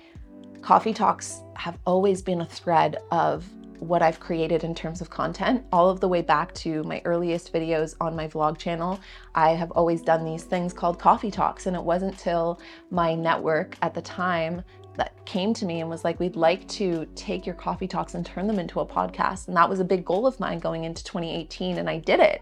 coffee 0.61 0.93
talks 0.93 1.41
have 1.55 1.77
always 1.85 2.21
been 2.21 2.41
a 2.41 2.45
thread 2.45 2.97
of 3.11 3.45
what 3.79 4.01
I've 4.01 4.19
created 4.19 4.63
in 4.63 4.73
terms 4.73 5.01
of 5.01 5.09
content, 5.09 5.63
all 5.71 5.89
of 5.89 5.99
the 5.99 6.07
way 6.07 6.21
back 6.21 6.53
to 6.55 6.83
my 6.83 7.01
earliest 7.05 7.53
videos 7.53 7.95
on 8.01 8.15
my 8.15 8.27
vlog 8.27 8.57
channel. 8.57 8.99
I 9.35 9.51
have 9.51 9.71
always 9.71 10.01
done 10.01 10.25
these 10.25 10.43
things 10.43 10.73
called 10.73 10.99
coffee 10.99 11.31
talks, 11.31 11.67
and 11.67 11.75
it 11.75 11.83
wasn't 11.83 12.17
till 12.17 12.59
my 12.89 13.13
network 13.13 13.77
at 13.81 13.93
the 13.93 14.01
time 14.01 14.63
that 14.97 15.13
came 15.25 15.53
to 15.55 15.65
me 15.65 15.81
and 15.81 15.89
was 15.89 16.03
like, 16.03 16.19
We'd 16.19 16.35
like 16.35 16.67
to 16.69 17.07
take 17.15 17.45
your 17.45 17.55
coffee 17.55 17.87
talks 17.87 18.13
and 18.15 18.25
turn 18.25 18.47
them 18.47 18.59
into 18.59 18.79
a 18.79 18.85
podcast. 18.85 19.47
And 19.47 19.55
that 19.55 19.69
was 19.69 19.79
a 19.79 19.85
big 19.85 20.03
goal 20.03 20.27
of 20.27 20.39
mine 20.39 20.59
going 20.59 20.83
into 20.83 21.03
2018, 21.03 21.77
and 21.77 21.89
I 21.89 21.99
did 21.99 22.19
it. 22.19 22.41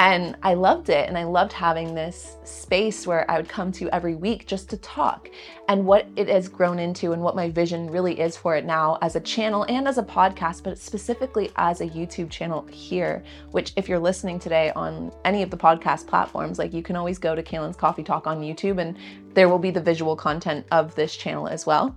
And 0.00 0.34
I 0.42 0.54
loved 0.54 0.88
it. 0.88 1.08
And 1.08 1.18
I 1.18 1.24
loved 1.24 1.52
having 1.52 1.94
this 1.94 2.38
space 2.42 3.06
where 3.06 3.30
I 3.30 3.36
would 3.36 3.50
come 3.50 3.70
to 3.72 3.94
every 3.94 4.14
week 4.14 4.46
just 4.46 4.70
to 4.70 4.78
talk 4.78 5.28
and 5.68 5.84
what 5.84 6.06
it 6.16 6.26
has 6.26 6.48
grown 6.48 6.78
into 6.78 7.12
and 7.12 7.20
what 7.20 7.36
my 7.36 7.50
vision 7.50 7.86
really 7.86 8.18
is 8.18 8.34
for 8.34 8.56
it 8.56 8.64
now 8.64 8.96
as 9.02 9.14
a 9.14 9.20
channel 9.20 9.66
and 9.68 9.86
as 9.86 9.98
a 9.98 10.02
podcast, 10.02 10.62
but 10.62 10.78
specifically 10.78 11.50
as 11.56 11.82
a 11.82 11.86
YouTube 11.86 12.30
channel 12.30 12.66
here, 12.70 13.22
which 13.50 13.74
if 13.76 13.90
you're 13.90 13.98
listening 13.98 14.38
today 14.38 14.72
on 14.74 15.12
any 15.26 15.42
of 15.42 15.50
the 15.50 15.56
podcast 15.58 16.06
platforms, 16.06 16.58
like 16.58 16.72
you 16.72 16.82
can 16.82 16.96
always 16.96 17.18
go 17.18 17.34
to 17.34 17.42
Kalyn's 17.42 17.76
Coffee 17.76 18.02
Talk 18.02 18.26
on 18.26 18.40
YouTube 18.40 18.80
and 18.80 18.96
there 19.34 19.50
will 19.50 19.58
be 19.58 19.70
the 19.70 19.82
visual 19.82 20.16
content 20.16 20.64
of 20.72 20.94
this 20.94 21.14
channel 21.14 21.46
as 21.46 21.66
well. 21.66 21.94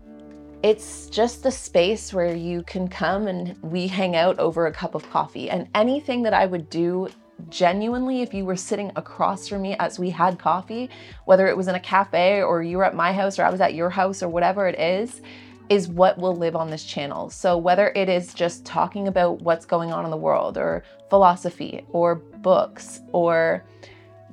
it's 0.63 1.09
just 1.09 1.43
the 1.43 1.51
space 1.51 2.13
where 2.13 2.33
you 2.33 2.63
can 2.63 2.87
come 2.87 3.27
and 3.27 3.55
we 3.61 3.85
hang 3.85 4.15
out 4.15 4.39
over 4.39 4.67
a 4.67 4.71
cup 4.71 4.95
of 4.95 5.09
coffee. 5.09 5.49
And 5.49 5.67
anything 5.75 6.23
that 6.23 6.33
I 6.33 6.45
would 6.45 6.69
do 6.69 7.09
genuinely, 7.49 8.21
if 8.21 8.33
you 8.33 8.45
were 8.45 8.55
sitting 8.55 8.91
across 8.95 9.47
from 9.47 9.61
me 9.61 9.75
as 9.79 9.99
we 9.99 10.09
had 10.09 10.39
coffee, 10.39 10.89
whether 11.25 11.47
it 11.47 11.57
was 11.57 11.67
in 11.67 11.75
a 11.75 11.79
cafe 11.79 12.41
or 12.41 12.63
you 12.63 12.77
were 12.77 12.85
at 12.85 12.95
my 12.95 13.13
house 13.13 13.39
or 13.39 13.43
I 13.43 13.49
was 13.49 13.61
at 13.61 13.73
your 13.73 13.89
house 13.89 14.23
or 14.23 14.29
whatever 14.29 14.67
it 14.67 14.79
is, 14.79 15.21
is 15.69 15.87
what 15.87 16.17
will 16.17 16.35
live 16.35 16.55
on 16.55 16.69
this 16.69 16.83
channel. 16.83 17.29
So, 17.29 17.57
whether 17.57 17.89
it 17.95 18.09
is 18.09 18.33
just 18.33 18.65
talking 18.65 19.07
about 19.07 19.41
what's 19.41 19.65
going 19.65 19.91
on 19.91 20.05
in 20.05 20.11
the 20.11 20.17
world, 20.17 20.57
or 20.57 20.83
philosophy, 21.09 21.85
or 21.89 22.15
books, 22.15 23.01
or 23.11 23.63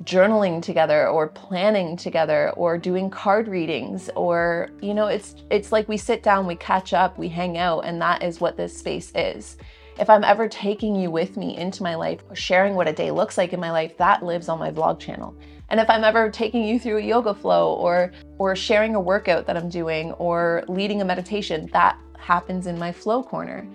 journaling 0.03 0.61
together 0.61 1.07
or 1.07 1.27
planning 1.27 1.95
together 1.95 2.51
or 2.51 2.77
doing 2.77 3.09
card 3.09 3.47
readings 3.47 4.09
or 4.15 4.69
you 4.81 4.95
know 4.95 5.05
it's 5.05 5.35
it's 5.51 5.71
like 5.71 5.87
we 5.87 5.95
sit 5.95 6.23
down 6.23 6.47
we 6.47 6.55
catch 6.55 6.91
up 6.91 7.19
we 7.19 7.27
hang 7.27 7.57
out 7.57 7.81
and 7.81 8.01
that 8.01 8.23
is 8.23 8.41
what 8.41 8.57
this 8.57 8.75
space 8.75 9.11
is 9.13 9.57
if 10.01 10.09
i'm 10.09 10.23
ever 10.23 10.49
taking 10.49 10.95
you 10.95 11.09
with 11.11 11.37
me 11.37 11.55
into 11.55 11.83
my 11.83 11.95
life 11.95 12.21
or 12.27 12.35
sharing 12.35 12.73
what 12.73 12.87
a 12.87 12.91
day 12.91 13.11
looks 13.11 13.37
like 13.37 13.53
in 13.53 13.59
my 13.59 13.71
life 13.71 13.95
that 13.97 14.25
lives 14.25 14.49
on 14.49 14.57
my 14.59 14.71
vlog 14.71 14.99
channel. 14.99 15.33
And 15.69 15.79
if 15.79 15.89
i'm 15.89 16.03
ever 16.03 16.29
taking 16.29 16.65
you 16.65 16.79
through 16.79 16.97
a 16.97 17.01
yoga 17.01 17.33
flow 17.33 17.75
or 17.75 18.11
or 18.39 18.55
sharing 18.55 18.95
a 18.95 18.99
workout 18.99 19.45
that 19.45 19.55
i'm 19.55 19.69
doing 19.69 20.11
or 20.13 20.63
leading 20.67 21.01
a 21.01 21.05
meditation 21.05 21.69
that 21.71 21.97
happens 22.17 22.67
in 22.67 22.77
my 22.77 22.91
flow 22.91 23.23
corner. 23.23 23.65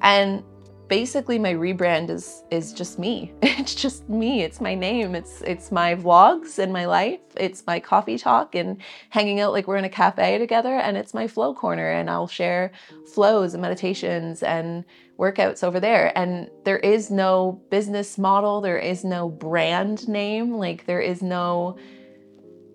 And 0.00 0.42
basically 0.88 1.38
my 1.38 1.52
rebrand 1.52 2.10
is 2.10 2.42
is 2.50 2.72
just 2.72 2.98
me. 2.98 3.32
It's 3.64 3.74
just 3.74 4.08
me. 4.10 4.42
It's 4.42 4.60
my 4.60 4.74
name. 4.74 5.14
It's 5.14 5.40
it's 5.40 5.72
my 5.72 5.94
vlogs 5.94 6.58
and 6.58 6.70
my 6.72 6.84
life. 6.84 7.20
It's 7.36 7.64
my 7.66 7.80
coffee 7.80 8.18
talk 8.18 8.54
and 8.54 8.76
hanging 9.08 9.40
out 9.40 9.52
like 9.52 9.66
we're 9.66 9.78
in 9.78 9.84
a 9.84 9.88
cafe 9.88 10.36
together 10.36 10.74
and 10.74 10.96
it's 10.96 11.14
my 11.14 11.26
flow 11.26 11.54
corner 11.54 11.90
and 11.90 12.10
I'll 12.10 12.28
share 12.28 12.72
flows 13.14 13.54
and 13.54 13.62
meditations 13.62 14.42
and 14.42 14.84
workouts 15.18 15.64
over 15.64 15.80
there. 15.80 16.16
And 16.16 16.50
there 16.64 16.78
is 16.78 17.10
no 17.10 17.62
business 17.70 18.18
model, 18.18 18.60
there 18.60 18.78
is 18.78 19.04
no 19.04 19.30
brand 19.30 20.06
name, 20.08 20.54
like 20.54 20.84
there 20.84 21.00
is 21.00 21.22
no 21.22 21.78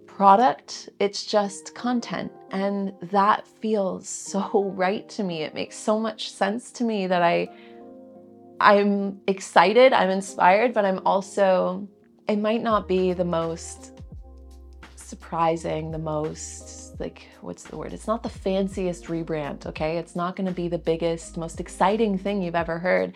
product. 0.08 0.90
It's 1.00 1.24
just 1.26 1.76
content. 1.76 2.32
And 2.52 2.94
that 3.04 3.48
feels 3.48 4.10
so 4.10 4.74
right 4.76 5.08
to 5.10 5.24
me. 5.24 5.44
It 5.44 5.54
makes 5.54 5.78
so 5.78 6.00
much 6.00 6.32
sense 6.32 6.72
to 6.72 6.84
me 6.84 7.08
that 7.08 7.22
I 7.22 7.48
I'm 8.60 9.22
excited, 9.28 9.94
I'm 9.94 10.10
inspired, 10.10 10.74
but 10.74 10.86
I'm 10.86 11.00
also, 11.06 11.88
it 12.28 12.38
might 12.38 12.62
not 12.62 12.88
be 12.88 13.14
the 13.14 13.26
most 13.26 14.00
surprising, 14.96 15.92
the 15.92 15.98
most, 15.98 17.00
like, 17.00 17.28
what's 17.42 17.64
the 17.64 17.78
word? 17.78 17.94
It's 17.94 18.08
not 18.08 18.22
the 18.22 18.30
fanciest 18.30 19.06
rebrand, 19.06 19.66
okay? 19.66 19.98
It's 19.98 20.16
not 20.16 20.36
gonna 20.36 20.52
be 20.52 20.68
the 20.68 20.78
biggest, 20.78 21.38
most 21.38 21.60
exciting 21.60 22.18
thing 22.18 22.42
you've 22.42 22.56
ever 22.56 22.78
heard, 22.78 23.16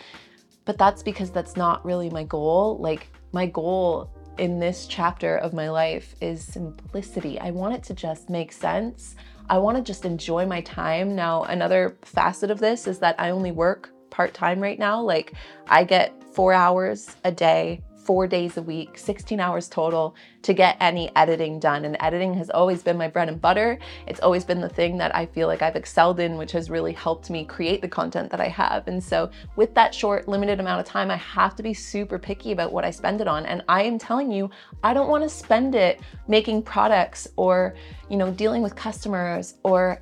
but 0.65 0.77
that's 0.77 1.03
because 1.03 1.29
that's 1.29 1.57
not 1.57 1.85
really 1.85 2.09
my 2.09 2.23
goal. 2.23 2.77
Like, 2.79 3.07
my 3.33 3.45
goal 3.45 4.09
in 4.37 4.59
this 4.59 4.87
chapter 4.87 5.37
of 5.37 5.53
my 5.53 5.69
life 5.69 6.15
is 6.21 6.43
simplicity. 6.43 7.39
I 7.39 7.51
want 7.51 7.75
it 7.75 7.83
to 7.83 7.93
just 7.93 8.29
make 8.29 8.51
sense. 8.51 9.15
I 9.49 9.57
want 9.57 9.77
to 9.77 9.83
just 9.83 10.05
enjoy 10.05 10.45
my 10.45 10.61
time. 10.61 11.15
Now, 11.15 11.43
another 11.43 11.97
facet 12.01 12.49
of 12.49 12.59
this 12.59 12.87
is 12.87 12.97
that 12.99 13.19
I 13.19 13.29
only 13.29 13.51
work 13.51 13.92
part 14.13 14.33
time 14.33 14.61
right 14.61 14.79
now. 14.79 15.01
Like 15.01 15.33
I 15.67 15.83
get 15.83 16.13
four 16.33 16.53
hours 16.53 17.15
a 17.23 17.31
day, 17.31 17.81
four 17.95 18.27
days 18.27 18.57
a 18.57 18.61
week, 18.61 18.97
16 18.97 19.39
hours 19.39 19.67
total 19.67 20.15
to 20.43 20.53
get 20.53 20.77
any 20.79 21.09
editing 21.15 21.59
done. 21.59 21.83
And 21.83 21.97
editing 21.99 22.33
has 22.35 22.51
always 22.51 22.83
been 22.83 22.97
my 22.97 23.07
bread 23.07 23.27
and 23.27 23.41
butter. 23.41 23.79
It's 24.05 24.19
always 24.19 24.43
been 24.43 24.61
the 24.61 24.69
thing 24.69 24.97
that 24.99 25.15
I 25.15 25.25
feel 25.25 25.47
like 25.47 25.63
I've 25.63 25.75
excelled 25.75 26.19
in, 26.19 26.37
which 26.37 26.51
has 26.51 26.69
really 26.69 26.93
helped 26.93 27.31
me 27.31 27.43
create 27.43 27.81
the 27.81 27.87
content 27.87 28.29
that 28.31 28.41
I 28.41 28.49
have. 28.49 28.87
And 28.87 29.03
so, 29.03 29.31
with 29.55 29.73
that 29.73 29.95
short, 29.95 30.27
limited 30.27 30.59
amount 30.59 30.81
of 30.81 30.85
time, 30.85 31.09
I 31.09 31.15
have 31.15 31.55
to 31.55 31.63
be 31.63 31.73
super 31.73 32.19
picky 32.19 32.51
about 32.51 32.71
what 32.71 32.85
I 32.85 32.91
spend 32.91 33.19
it 33.19 33.27
on. 33.27 33.45
And 33.45 33.63
I 33.67 33.83
am 33.83 33.97
telling 33.97 34.31
you, 34.31 34.49
I 34.83 34.93
don't 34.93 35.09
want 35.09 35.23
to 35.23 35.29
spend 35.29 35.73
it 35.73 36.01
making 36.27 36.61
products 36.63 37.27
or, 37.35 37.73
you 38.09 38.17
know, 38.17 38.31
dealing 38.31 38.61
with 38.61 38.75
customers 38.75 39.55
or 39.63 40.01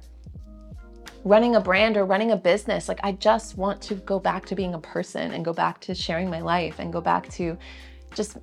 running 1.23 1.55
a 1.55 1.61
brand 1.61 1.97
or 1.97 2.05
running 2.05 2.31
a 2.31 2.37
business. 2.37 2.87
Like, 2.87 2.99
I 3.03 3.13
just 3.13 3.57
want 3.57 3.81
to 3.83 3.95
go 3.95 4.19
back 4.19 4.45
to 4.47 4.55
being 4.55 4.73
a 4.73 4.79
person 4.79 5.33
and 5.33 5.45
go 5.45 5.53
back 5.53 5.79
to 5.81 5.95
sharing 5.95 6.29
my 6.29 6.41
life 6.41 6.79
and 6.79 6.91
go 6.91 7.01
back 7.01 7.29
to 7.33 7.57
just 8.13 8.37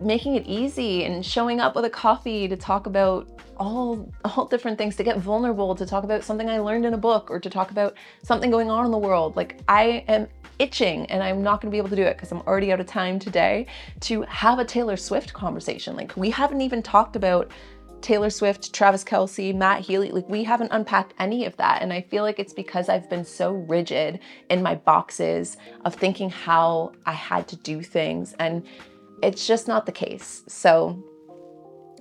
making 0.00 0.34
it 0.34 0.44
easy 0.46 1.04
and 1.04 1.24
showing 1.24 1.60
up 1.60 1.76
with 1.76 1.84
a 1.84 1.90
coffee 1.90 2.48
to 2.48 2.56
talk 2.56 2.86
about 2.86 3.28
all 3.56 4.12
all 4.24 4.46
different 4.46 4.76
things 4.76 4.96
to 4.96 5.04
get 5.04 5.18
vulnerable 5.18 5.74
to 5.74 5.86
talk 5.86 6.02
about 6.04 6.24
something 6.24 6.50
I 6.50 6.58
learned 6.58 6.84
in 6.84 6.94
a 6.94 6.98
book 6.98 7.30
or 7.30 7.38
to 7.38 7.48
talk 7.48 7.70
about 7.70 7.94
something 8.22 8.50
going 8.50 8.70
on 8.70 8.84
in 8.84 8.90
the 8.90 8.98
world 8.98 9.36
like 9.36 9.60
I 9.68 10.04
am 10.08 10.26
itching 10.58 11.06
and 11.06 11.22
I'm 11.22 11.42
not 11.42 11.60
going 11.60 11.70
to 11.70 11.74
be 11.74 11.78
able 11.78 11.90
to 11.90 11.96
do 11.96 12.02
it 12.02 12.16
because 12.16 12.32
I'm 12.32 12.40
already 12.42 12.72
out 12.72 12.80
of 12.80 12.86
time 12.86 13.18
today 13.18 13.66
to 14.00 14.22
have 14.22 14.58
a 14.58 14.64
Taylor 14.64 14.96
Swift 14.96 15.32
conversation 15.32 15.94
like 15.94 16.16
we 16.16 16.30
haven't 16.30 16.60
even 16.60 16.82
talked 16.82 17.14
about 17.14 17.52
Taylor 18.04 18.28
Swift, 18.28 18.74
Travis 18.74 19.02
Kelce, 19.02 19.54
Matt 19.54 19.80
Healy, 19.80 20.10
like 20.10 20.28
we 20.28 20.44
haven't 20.44 20.72
unpacked 20.72 21.14
any 21.18 21.46
of 21.46 21.56
that. 21.56 21.80
And 21.80 21.90
I 21.90 22.02
feel 22.02 22.22
like 22.22 22.38
it's 22.38 22.52
because 22.52 22.90
I've 22.90 23.08
been 23.08 23.24
so 23.24 23.52
rigid 23.52 24.20
in 24.50 24.62
my 24.62 24.74
boxes 24.74 25.56
of 25.86 25.94
thinking 25.94 26.28
how 26.28 26.92
I 27.06 27.12
had 27.12 27.48
to 27.48 27.56
do 27.56 27.80
things. 27.80 28.34
And 28.38 28.66
it's 29.22 29.46
just 29.46 29.68
not 29.68 29.86
the 29.86 29.92
case. 29.92 30.44
So, 30.48 31.02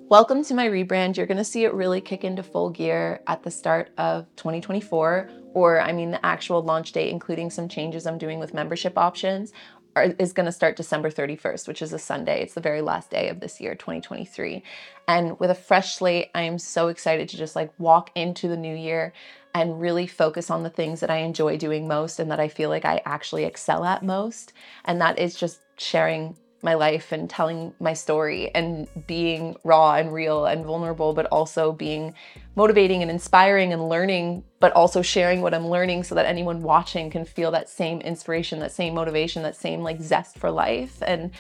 welcome 0.10 0.44
to 0.44 0.54
my 0.54 0.68
rebrand. 0.68 1.16
You're 1.16 1.26
gonna 1.26 1.46
see 1.46 1.64
it 1.64 1.74
really 1.74 2.02
kick 2.02 2.26
into 2.26 2.44
full 2.44 2.70
gear 2.70 3.22
at 3.28 3.42
the 3.42 3.50
start 3.50 3.94
of 3.98 4.26
2024, 4.36 5.30
or 5.54 5.80
I 5.80 5.94
mean, 5.94 6.12
the 6.12 6.26
actual 6.26 6.62
launch 6.62 6.92
date, 6.92 7.12
including 7.12 7.50
some 7.50 7.70
changes 7.70 8.06
I'm 8.06 8.18
doing 8.18 8.40
with 8.40 8.54
membership 8.54 8.98
options, 8.98 9.54
is 9.96 10.34
going 10.34 10.46
to 10.46 10.52
start 10.52 10.76
December 10.76 11.10
31st, 11.10 11.68
which 11.68 11.82
is 11.82 11.94
a 11.94 12.00
Sunday. 12.00 12.42
It's 12.42 12.54
the 12.54 12.62
very 12.62 12.82
last 12.82 13.10
day 13.10 13.30
of 13.30 13.40
this 13.40 13.62
year, 13.62 13.76
2023. 13.76 14.64
And 15.08 15.40
with 15.40 15.50
a 15.50 15.56
fresh 15.56 15.96
slate, 15.96 16.30
I 16.34 16.44
am 16.44 16.58
so 16.60 16.88
excited 16.88 17.30
to 17.30 17.38
just 17.38 17.56
like 17.56 17.72
walk 17.78 18.12
into 18.16 18.48
the 18.48 18.58
new 18.58 18.76
year 18.76 19.14
and 19.54 19.80
really 19.80 20.08
focus 20.08 20.50
on 20.50 20.64
the 20.64 20.70
things 20.70 21.00
that 21.02 21.12
I 21.12 21.18
enjoy 21.18 21.58
doing 21.58 21.88
most 21.88 22.20
and 22.20 22.32
that 22.32 22.40
I 22.40 22.48
feel 22.48 22.70
like 22.70 22.86
I 22.86 23.02
actually 23.06 23.44
excel 23.44 23.84
at 23.86 24.04
most. 24.04 24.54
And 24.86 25.00
that 25.02 25.20
is 25.20 25.36
just 25.36 25.60
sharing 25.78 26.36
my 26.64 26.74
life 26.74 27.12
and 27.12 27.30
telling 27.30 27.74
my 27.80 27.94
story 27.94 28.50
and 28.56 28.88
being 29.06 29.56
raw 29.64 29.96
and 29.96 30.14
real 30.14 30.46
and 30.46 30.66
vulnerable, 30.66 31.14
but 31.14 31.26
also 31.28 31.72
being 31.72 32.14
motivating 32.56 33.02
and 33.02 33.12
inspiring 33.12 33.74
and 33.74 33.90
learning, 33.90 34.44
but 34.60 34.72
also 34.74 35.02
sharing 35.02 35.42
what 35.42 35.54
I'm 35.54 35.68
learning 35.68 36.04
so 36.04 36.16
that 36.16 36.26
anyone 36.26 36.62
watching 36.62 37.10
can 37.10 37.26
feel 37.26 37.52
that 37.52 37.70
same 37.70 38.00
inspiration, 38.02 38.60
that 38.60 38.72
same 38.72 38.94
motivation, 38.94 39.44
that 39.44 39.56
same 39.56 39.82
like 39.82 40.02
zest 40.02 40.38
for 40.38 40.50
life 40.50 41.02
and 41.06 41.32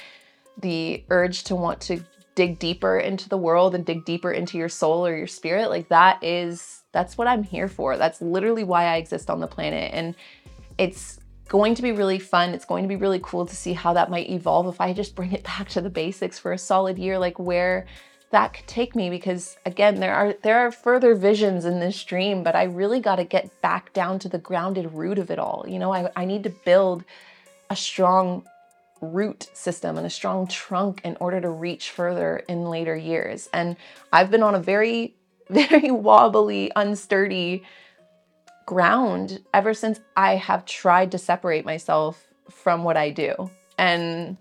the 0.58 1.03
urge 1.10 1.46
to 1.46 1.56
want 1.56 1.82
to 1.82 2.03
dig 2.36 2.60
deeper 2.60 2.98
into 2.98 3.30
the 3.30 3.38
world 3.38 3.75
and 3.75 3.86
dig 3.86 4.06
deeper 4.06 4.32
into 4.32 4.58
your 4.58 4.70
soul 4.70 5.06
or 5.06 5.15
your 5.15 5.27
spirit. 5.27 5.70
Like 5.70 5.89
that 5.89 6.24
is 6.24 6.82
that's 6.92 7.18
what 7.18 7.27
I'm 7.27 7.44
here 7.44 7.68
for. 7.68 7.98
That's 7.98 8.22
literally 8.22 8.63
why 8.63 8.86
I 8.86 8.98
exist 8.98 9.30
on 9.30 9.39
the 9.39 9.48
planet. 9.48 9.92
And 9.94 10.15
it's 10.77 11.20
going 11.47 11.75
to 11.75 11.81
be 11.81 11.91
really 11.91 12.19
fun. 12.19 12.53
It's 12.53 12.65
going 12.65 12.83
to 12.83 12.88
be 12.88 12.95
really 12.95 13.19
cool 13.21 13.45
to 13.45 13.55
see 13.55 13.73
how 13.73 13.93
that 13.93 14.09
might 14.09 14.29
evolve 14.29 14.67
if 14.67 14.81
I 14.81 14.93
just 14.93 15.15
bring 15.15 15.31
it 15.31 15.43
back 15.51 15.69
to 15.69 15.81
the 15.81 15.89
basics 15.89 16.39
for 16.39 16.51
a 16.53 16.57
solid 16.57 16.97
year, 16.97 17.19
like 17.19 17.39
where 17.39 17.85
that 18.33 18.51
could 18.51 18.65
take 18.65 18.95
me 18.95 19.12
because 19.12 19.57
again 19.63 20.00
there 20.00 20.15
are 20.15 20.33
there 20.41 20.57
are 20.57 20.71
further 20.71 21.13
visions 21.13 21.65
in 21.65 21.79
this 21.79 22.03
dream 22.03 22.41
but 22.41 22.55
i 22.55 22.63
really 22.63 23.00
got 23.00 23.17
to 23.17 23.23
get 23.23 23.62
back 23.62 23.93
down 23.93 24.17
to 24.17 24.27
the 24.27 24.39
grounded 24.39 24.91
root 24.91 25.19
of 25.19 25.29
it 25.29 25.38
all 25.38 25.63
you 25.67 25.77
know 25.77 25.93
I, 25.93 26.09
I 26.15 26.25
need 26.25 26.41
to 26.45 26.50
build 26.50 27.03
a 27.69 27.75
strong 27.75 28.43
root 29.01 29.50
system 29.53 29.97
and 29.97 30.07
a 30.07 30.09
strong 30.09 30.47
trunk 30.47 31.01
in 31.03 31.15
order 31.19 31.39
to 31.41 31.50
reach 31.51 31.91
further 31.91 32.38
in 32.50 32.71
later 32.71 32.95
years 32.95 33.50
and 33.53 33.77
i've 34.12 34.31
been 34.31 34.41
on 34.41 34.55
a 34.55 34.59
very 34.59 35.15
very 35.51 35.91
wobbly 35.91 36.71
unsturdy 36.75 37.62
ground 38.65 39.41
ever 39.53 39.74
since 39.74 40.00
I 40.15 40.36
have 40.36 40.65
tried 40.65 41.12
to 41.12 41.17
separate 41.17 41.65
myself 41.65 42.27
from 42.50 42.84
what 42.84 42.98
I 42.98 43.10
do. 43.10 43.50
And 43.77 44.38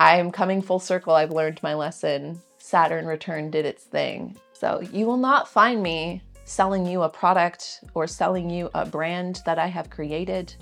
I'm 0.00 0.30
coming 0.30 0.62
full 0.62 0.80
circle. 0.80 1.14
I've 1.14 1.30
learned 1.30 1.62
my 1.62 1.74
lesson. 1.74 2.40
Saturn 2.58 3.06
return 3.06 3.50
did 3.50 3.64
its 3.66 3.84
thing. 3.84 4.36
So 4.52 4.80
you 4.92 5.06
will 5.06 5.16
not 5.16 5.48
find 5.48 5.82
me 5.82 6.22
selling 6.44 6.86
you 6.86 7.02
a 7.02 7.08
product 7.08 7.80
or 7.94 8.06
selling 8.06 8.50
you 8.50 8.70
a 8.74 8.84
brand 8.84 9.42
that 9.46 9.58
I 9.58 9.66
have 9.66 9.90
created, 9.90 10.54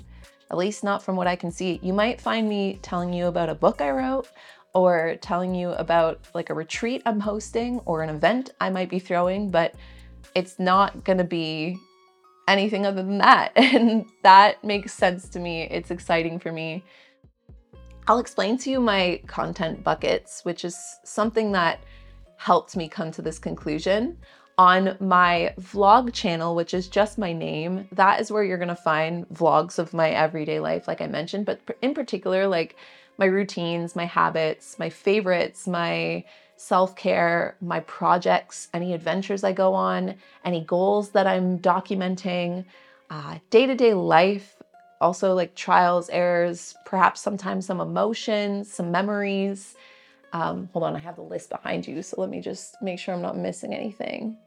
at 0.49 0.57
least 0.57 0.83
not 0.83 1.03
from 1.03 1.15
what 1.15 1.27
I 1.27 1.35
can 1.35 1.51
see. 1.51 1.79
You 1.81 1.93
might 1.93 2.21
find 2.21 2.47
me 2.47 2.79
telling 2.81 3.13
you 3.13 3.27
about 3.27 3.49
a 3.49 3.55
book 3.55 3.81
I 3.81 3.91
wrote 3.91 4.27
or 4.73 5.17
telling 5.21 5.53
you 5.53 5.71
about 5.71 6.19
like 6.33 6.49
a 6.49 6.53
retreat 6.53 7.01
I'm 7.05 7.19
hosting 7.19 7.79
or 7.85 8.03
an 8.03 8.09
event 8.09 8.51
I 8.59 8.69
might 8.69 8.89
be 8.89 8.99
throwing, 8.99 9.49
but 9.49 9.75
it's 10.35 10.59
not 10.59 11.03
going 11.03 11.17
to 11.17 11.23
be 11.23 11.77
anything 12.47 12.85
other 12.85 13.03
than 13.03 13.17
that. 13.19 13.51
And 13.55 14.05
that 14.23 14.63
makes 14.63 14.93
sense 14.93 15.29
to 15.29 15.39
me. 15.39 15.63
It's 15.63 15.91
exciting 15.91 16.39
for 16.39 16.51
me. 16.51 16.83
I'll 18.07 18.19
explain 18.19 18.57
to 18.59 18.71
you 18.71 18.79
my 18.79 19.21
content 19.27 19.83
buckets, 19.83 20.43
which 20.43 20.65
is 20.65 20.77
something 21.03 21.51
that 21.53 21.79
helped 22.37 22.75
me 22.75 22.89
come 22.89 23.11
to 23.11 23.21
this 23.21 23.39
conclusion. 23.39 24.17
On 24.57 24.97
my 24.99 25.53
vlog 25.59 26.13
channel, 26.13 26.55
which 26.55 26.73
is 26.73 26.87
just 26.87 27.17
my 27.17 27.31
name, 27.33 27.87
that 27.93 28.19
is 28.19 28.31
where 28.31 28.43
you're 28.43 28.57
gonna 28.57 28.75
find 28.75 29.27
vlogs 29.29 29.79
of 29.79 29.93
my 29.93 30.09
everyday 30.09 30.59
life, 30.59 30.87
like 30.87 31.01
I 31.01 31.07
mentioned, 31.07 31.45
but 31.45 31.61
in 31.81 31.93
particular, 31.93 32.47
like 32.47 32.75
my 33.17 33.25
routines, 33.25 33.95
my 33.95 34.05
habits, 34.05 34.77
my 34.77 34.89
favorites, 34.89 35.67
my 35.67 36.23
self 36.61 36.95
care, 36.95 37.55
my 37.59 37.79
projects, 37.81 38.67
any 38.73 38.93
adventures 38.93 39.43
I 39.43 39.51
go 39.51 39.73
on, 39.73 40.15
any 40.45 40.63
goals 40.63 41.09
that 41.09 41.25
I'm 41.25 41.57
documenting, 41.57 42.65
day 43.49 43.65
to 43.65 43.75
day 43.75 43.95
life, 43.95 44.61
also 45.01 45.33
like 45.33 45.55
trials, 45.55 46.07
errors, 46.09 46.75
perhaps 46.85 47.19
sometimes 47.19 47.65
some 47.65 47.81
emotions, 47.81 48.71
some 48.71 48.91
memories. 48.91 49.75
Um, 50.33 50.69
hold 50.71 50.83
on, 50.83 50.95
I 50.95 50.99
have 50.99 51.15
the 51.15 51.23
list 51.23 51.49
behind 51.49 51.87
you, 51.87 52.03
so 52.03 52.21
let 52.21 52.29
me 52.29 52.39
just 52.39 52.75
make 52.81 52.99
sure 52.99 53.15
I'm 53.15 53.23
not 53.23 53.37
missing 53.37 53.73
anything. 53.73 54.37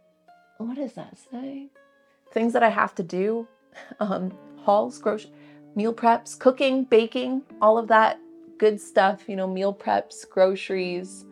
What 0.58 0.76
does 0.76 0.92
that 0.92 1.18
say? 1.30 1.66
Things 2.32 2.52
that 2.52 2.62
I 2.62 2.70
have 2.70 2.94
to 2.94 3.02
do, 3.02 3.48
um, 4.00 4.32
hauls, 4.62 4.98
grocery, 4.98 5.32
meal 5.74 5.92
preps, 5.92 6.38
cooking, 6.38 6.84
baking, 6.84 7.42
all 7.60 7.76
of 7.76 7.88
that 7.88 8.20
good 8.58 8.80
stuff, 8.80 9.28
you 9.28 9.34
know, 9.34 9.48
meal 9.48 9.74
preps, 9.74 10.28
groceries. 10.28 11.24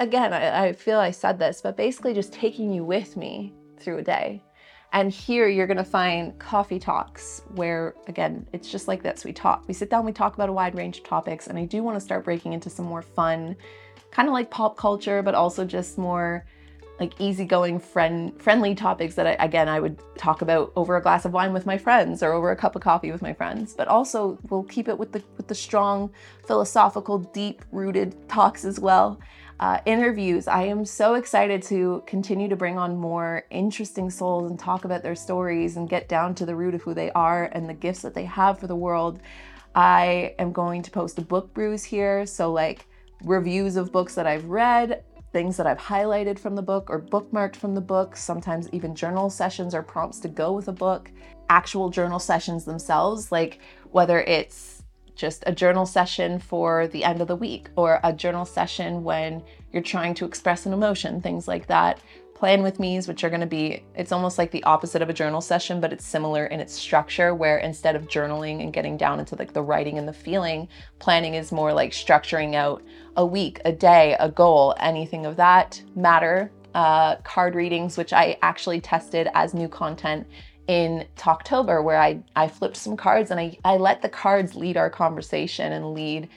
Again, 0.00 0.32
I, 0.32 0.66
I 0.66 0.72
feel 0.72 0.98
I 0.98 1.10
said 1.10 1.38
this, 1.38 1.60
but 1.62 1.76
basically 1.76 2.14
just 2.14 2.32
taking 2.32 2.72
you 2.72 2.84
with 2.84 3.16
me 3.16 3.54
through 3.78 3.98
a 3.98 4.02
day. 4.02 4.42
And 4.92 5.12
here 5.12 5.48
you're 5.48 5.66
gonna 5.66 5.84
find 5.84 6.38
coffee 6.38 6.78
talks 6.78 7.42
where, 7.54 7.94
again, 8.06 8.46
it's 8.52 8.70
just 8.70 8.86
like 8.86 9.02
this. 9.02 9.24
We 9.24 9.32
talk, 9.32 9.64
we 9.66 9.74
sit 9.74 9.90
down, 9.90 10.04
we 10.04 10.12
talk 10.12 10.34
about 10.34 10.48
a 10.48 10.52
wide 10.52 10.76
range 10.76 10.98
of 10.98 11.04
topics. 11.04 11.46
And 11.48 11.58
I 11.58 11.64
do 11.64 11.82
wanna 11.82 12.00
start 12.00 12.24
breaking 12.24 12.52
into 12.52 12.70
some 12.70 12.86
more 12.86 13.02
fun, 13.02 13.56
kind 14.10 14.28
of 14.28 14.32
like 14.32 14.50
pop 14.50 14.76
culture, 14.76 15.22
but 15.22 15.34
also 15.34 15.64
just 15.64 15.98
more 15.98 16.44
like 17.00 17.20
easygoing, 17.20 17.80
friend 17.80 18.40
friendly 18.40 18.72
topics 18.72 19.16
that 19.16 19.26
I, 19.26 19.44
again 19.44 19.68
I 19.68 19.80
would 19.80 20.00
talk 20.16 20.42
about 20.42 20.72
over 20.76 20.96
a 20.96 21.02
glass 21.02 21.24
of 21.24 21.32
wine 21.32 21.52
with 21.52 21.66
my 21.66 21.76
friends 21.76 22.22
or 22.22 22.32
over 22.32 22.52
a 22.52 22.56
cup 22.56 22.76
of 22.76 22.82
coffee 22.82 23.10
with 23.10 23.20
my 23.20 23.32
friends. 23.32 23.74
But 23.74 23.88
also 23.88 24.38
we'll 24.48 24.62
keep 24.62 24.86
it 24.86 24.96
with 24.96 25.10
the 25.10 25.22
with 25.36 25.48
the 25.48 25.56
strong, 25.56 26.12
philosophical, 26.46 27.18
deep-rooted 27.18 28.28
talks 28.28 28.64
as 28.64 28.78
well 28.78 29.18
uh, 29.60 29.78
interviews. 29.86 30.48
I 30.48 30.64
am 30.64 30.84
so 30.84 31.14
excited 31.14 31.62
to 31.64 32.02
continue 32.06 32.48
to 32.48 32.56
bring 32.56 32.78
on 32.78 32.96
more 32.96 33.44
interesting 33.50 34.10
souls 34.10 34.50
and 34.50 34.58
talk 34.58 34.84
about 34.84 35.02
their 35.02 35.14
stories 35.14 35.76
and 35.76 35.88
get 35.88 36.08
down 36.08 36.34
to 36.36 36.46
the 36.46 36.56
root 36.56 36.74
of 36.74 36.82
who 36.82 36.94
they 36.94 37.10
are 37.12 37.44
and 37.52 37.68
the 37.68 37.74
gifts 37.74 38.02
that 38.02 38.14
they 38.14 38.24
have 38.24 38.58
for 38.58 38.66
the 38.66 38.76
world. 38.76 39.20
I 39.74 40.34
am 40.38 40.52
going 40.52 40.82
to 40.82 40.90
post 40.90 41.18
a 41.18 41.22
book 41.22 41.52
brews 41.54 41.84
here. 41.84 42.26
So, 42.26 42.52
like 42.52 42.86
reviews 43.24 43.76
of 43.76 43.92
books 43.92 44.14
that 44.14 44.26
I've 44.26 44.46
read, 44.46 45.02
things 45.32 45.56
that 45.56 45.66
I've 45.66 45.78
highlighted 45.78 46.38
from 46.38 46.54
the 46.54 46.62
book 46.62 46.90
or 46.90 47.00
bookmarked 47.00 47.56
from 47.56 47.74
the 47.74 47.80
book, 47.80 48.16
sometimes 48.16 48.68
even 48.70 48.94
journal 48.94 49.30
sessions 49.30 49.74
or 49.74 49.82
prompts 49.82 50.20
to 50.20 50.28
go 50.28 50.52
with 50.52 50.68
a 50.68 50.72
book, 50.72 51.10
actual 51.48 51.90
journal 51.90 52.18
sessions 52.18 52.64
themselves, 52.64 53.32
like 53.32 53.60
whether 53.90 54.20
it's 54.20 54.73
just 55.14 55.44
a 55.46 55.52
journal 55.52 55.86
session 55.86 56.38
for 56.38 56.88
the 56.88 57.04
end 57.04 57.20
of 57.20 57.28
the 57.28 57.36
week 57.36 57.68
or 57.76 58.00
a 58.02 58.12
journal 58.12 58.44
session 58.44 59.04
when 59.04 59.42
you're 59.72 59.82
trying 59.82 60.14
to 60.14 60.24
express 60.24 60.66
an 60.66 60.72
emotion, 60.72 61.20
things 61.20 61.48
like 61.48 61.66
that. 61.66 62.00
Plan 62.34 62.62
with 62.62 62.80
me's, 62.80 63.06
which 63.06 63.22
are 63.22 63.30
going 63.30 63.40
to 63.40 63.46
be, 63.46 63.84
it's 63.94 64.12
almost 64.12 64.38
like 64.38 64.50
the 64.50 64.62
opposite 64.64 65.00
of 65.02 65.08
a 65.08 65.14
journal 65.14 65.40
session, 65.40 65.80
but 65.80 65.92
it's 65.92 66.04
similar 66.04 66.46
in 66.46 66.60
its 66.60 66.74
structure, 66.74 67.34
where 67.34 67.58
instead 67.58 67.94
of 67.94 68.08
journaling 68.08 68.60
and 68.60 68.72
getting 68.72 68.96
down 68.96 69.20
into 69.20 69.36
like 69.36 69.52
the 69.52 69.62
writing 69.62 69.98
and 69.98 70.06
the 70.06 70.12
feeling, 70.12 70.68
planning 70.98 71.34
is 71.34 71.52
more 71.52 71.72
like 71.72 71.92
structuring 71.92 72.54
out 72.54 72.82
a 73.16 73.24
week, 73.24 73.60
a 73.64 73.72
day, 73.72 74.16
a 74.18 74.28
goal, 74.28 74.74
anything 74.80 75.26
of 75.26 75.36
that 75.36 75.80
matter. 75.94 76.50
Uh, 76.74 77.14
card 77.22 77.54
readings, 77.54 77.96
which 77.96 78.12
I 78.12 78.36
actually 78.42 78.80
tested 78.80 79.28
as 79.34 79.54
new 79.54 79.68
content 79.68 80.26
in 80.66 81.06
Talktober 81.16 81.82
where 81.82 82.00
I, 82.00 82.22
I 82.36 82.48
flipped 82.48 82.76
some 82.76 82.96
cards 82.96 83.30
and 83.30 83.38
I, 83.38 83.58
I 83.64 83.76
let 83.76 84.02
the 84.02 84.08
cards 84.08 84.54
lead 84.54 84.76
our 84.76 84.90
conversation 84.90 85.72
and 85.72 85.94
lead 85.94 86.28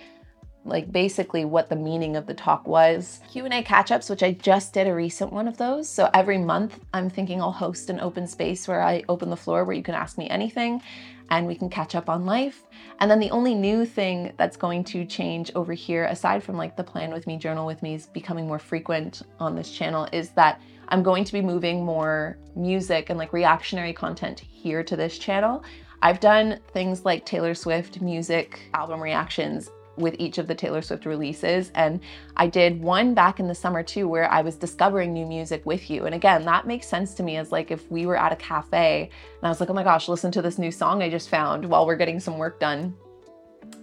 like 0.67 0.91
basically 0.91 1.45
what 1.45 1.69
the 1.69 1.75
meaning 1.75 2.17
of 2.17 2.25
the 2.25 2.33
talk 2.33 2.67
was. 2.67 3.21
Q&A 3.31 3.63
catch-ups, 3.63 4.09
which 4.09 4.21
I 4.21 4.33
just 4.33 4.73
did 4.73 4.85
a 4.87 4.93
recent 4.93 5.31
one 5.31 5.47
of 5.47 5.57
those. 5.57 5.87
So 5.87 6.09
every 6.13 6.37
month 6.37 6.79
I'm 6.93 7.09
thinking 7.09 7.41
I'll 7.41 7.51
host 7.51 7.89
an 7.89 8.01
open 8.01 8.27
space 8.27 8.67
where 8.67 8.81
I 8.81 9.03
open 9.07 9.29
the 9.29 9.37
floor 9.37 9.63
where 9.63 9.75
you 9.75 9.83
can 9.83 9.95
ask 9.95 10.17
me 10.17 10.29
anything 10.29 10.81
and 11.29 11.47
we 11.47 11.55
can 11.55 11.69
catch 11.69 11.95
up 11.95 12.09
on 12.09 12.25
life. 12.25 12.65
And 12.99 13.09
then 13.09 13.19
the 13.19 13.31
only 13.31 13.55
new 13.55 13.85
thing 13.85 14.33
that's 14.37 14.57
going 14.57 14.83
to 14.85 15.05
change 15.05 15.51
over 15.55 15.73
here, 15.73 16.05
aside 16.05 16.43
from 16.43 16.57
like 16.57 16.75
the 16.75 16.83
plan 16.83 17.11
with 17.11 17.27
me, 17.27 17.37
journal 17.37 17.65
with 17.65 17.81
me 17.81 17.95
is 17.95 18.07
becoming 18.07 18.47
more 18.47 18.59
frequent 18.59 19.23
on 19.39 19.55
this 19.55 19.71
channel, 19.71 20.07
is 20.11 20.29
that 20.31 20.61
I'm 20.89 21.03
going 21.03 21.23
to 21.25 21.33
be 21.33 21.41
moving 21.41 21.83
more 21.83 22.37
music 22.55 23.09
and 23.09 23.19
like 23.19 23.33
reactionary 23.33 23.93
content 23.93 24.39
here 24.39 24.83
to 24.83 24.95
this 24.95 25.17
channel. 25.17 25.63
I've 26.01 26.19
done 26.19 26.59
things 26.73 27.05
like 27.05 27.25
Taylor 27.25 27.55
Swift 27.55 28.01
music 28.01 28.69
album 28.73 29.01
reactions 29.01 29.69
with 29.97 30.15
each 30.19 30.37
of 30.37 30.47
the 30.47 30.55
Taylor 30.55 30.81
Swift 30.81 31.05
releases. 31.05 31.71
And 31.73 31.99
I 32.35 32.47
did 32.47 32.79
one 32.81 33.13
back 33.13 33.39
in 33.39 33.47
the 33.47 33.55
summer 33.55 33.81
too, 33.81 34.07
where 34.07 34.31
I 34.31 34.41
was 34.41 34.55
discovering 34.55 35.11
new 35.11 35.25
music 35.25 35.65
with 35.65 35.89
you. 35.89 36.05
And 36.05 36.13
again, 36.13 36.45
that 36.45 36.67
makes 36.67 36.87
sense 36.87 37.13
to 37.15 37.23
me 37.23 37.37
as 37.37 37.51
like 37.51 37.71
if 37.71 37.89
we 37.91 38.05
were 38.05 38.17
at 38.17 38.31
a 38.31 38.35
cafe 38.35 39.09
and 39.11 39.43
I 39.43 39.49
was 39.49 39.59
like, 39.59 39.69
oh 39.69 39.73
my 39.73 39.83
gosh, 39.83 40.07
listen 40.07 40.31
to 40.33 40.41
this 40.41 40.59
new 40.59 40.71
song 40.71 41.01
I 41.01 41.09
just 41.09 41.29
found 41.29 41.65
while 41.65 41.85
we're 41.85 41.95
getting 41.95 42.19
some 42.19 42.37
work 42.37 42.59
done. 42.59 42.95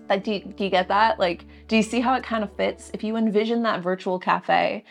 Like, 0.09 0.23
do 0.23 0.35
you, 0.35 0.41
do 0.41 0.65
you 0.65 0.71
get 0.71 0.89
that? 0.89 1.19
Like, 1.19 1.47
do 1.67 1.77
you 1.77 1.83
see 1.83 2.01
how 2.01 2.15
it 2.15 2.23
kind 2.23 2.45
of 2.45 2.55
fits? 2.55 2.91
If 2.95 3.03
you 3.03 3.17
envision 3.17 3.63
that 3.65 3.83
virtual 3.83 4.19
cafe 4.19 4.85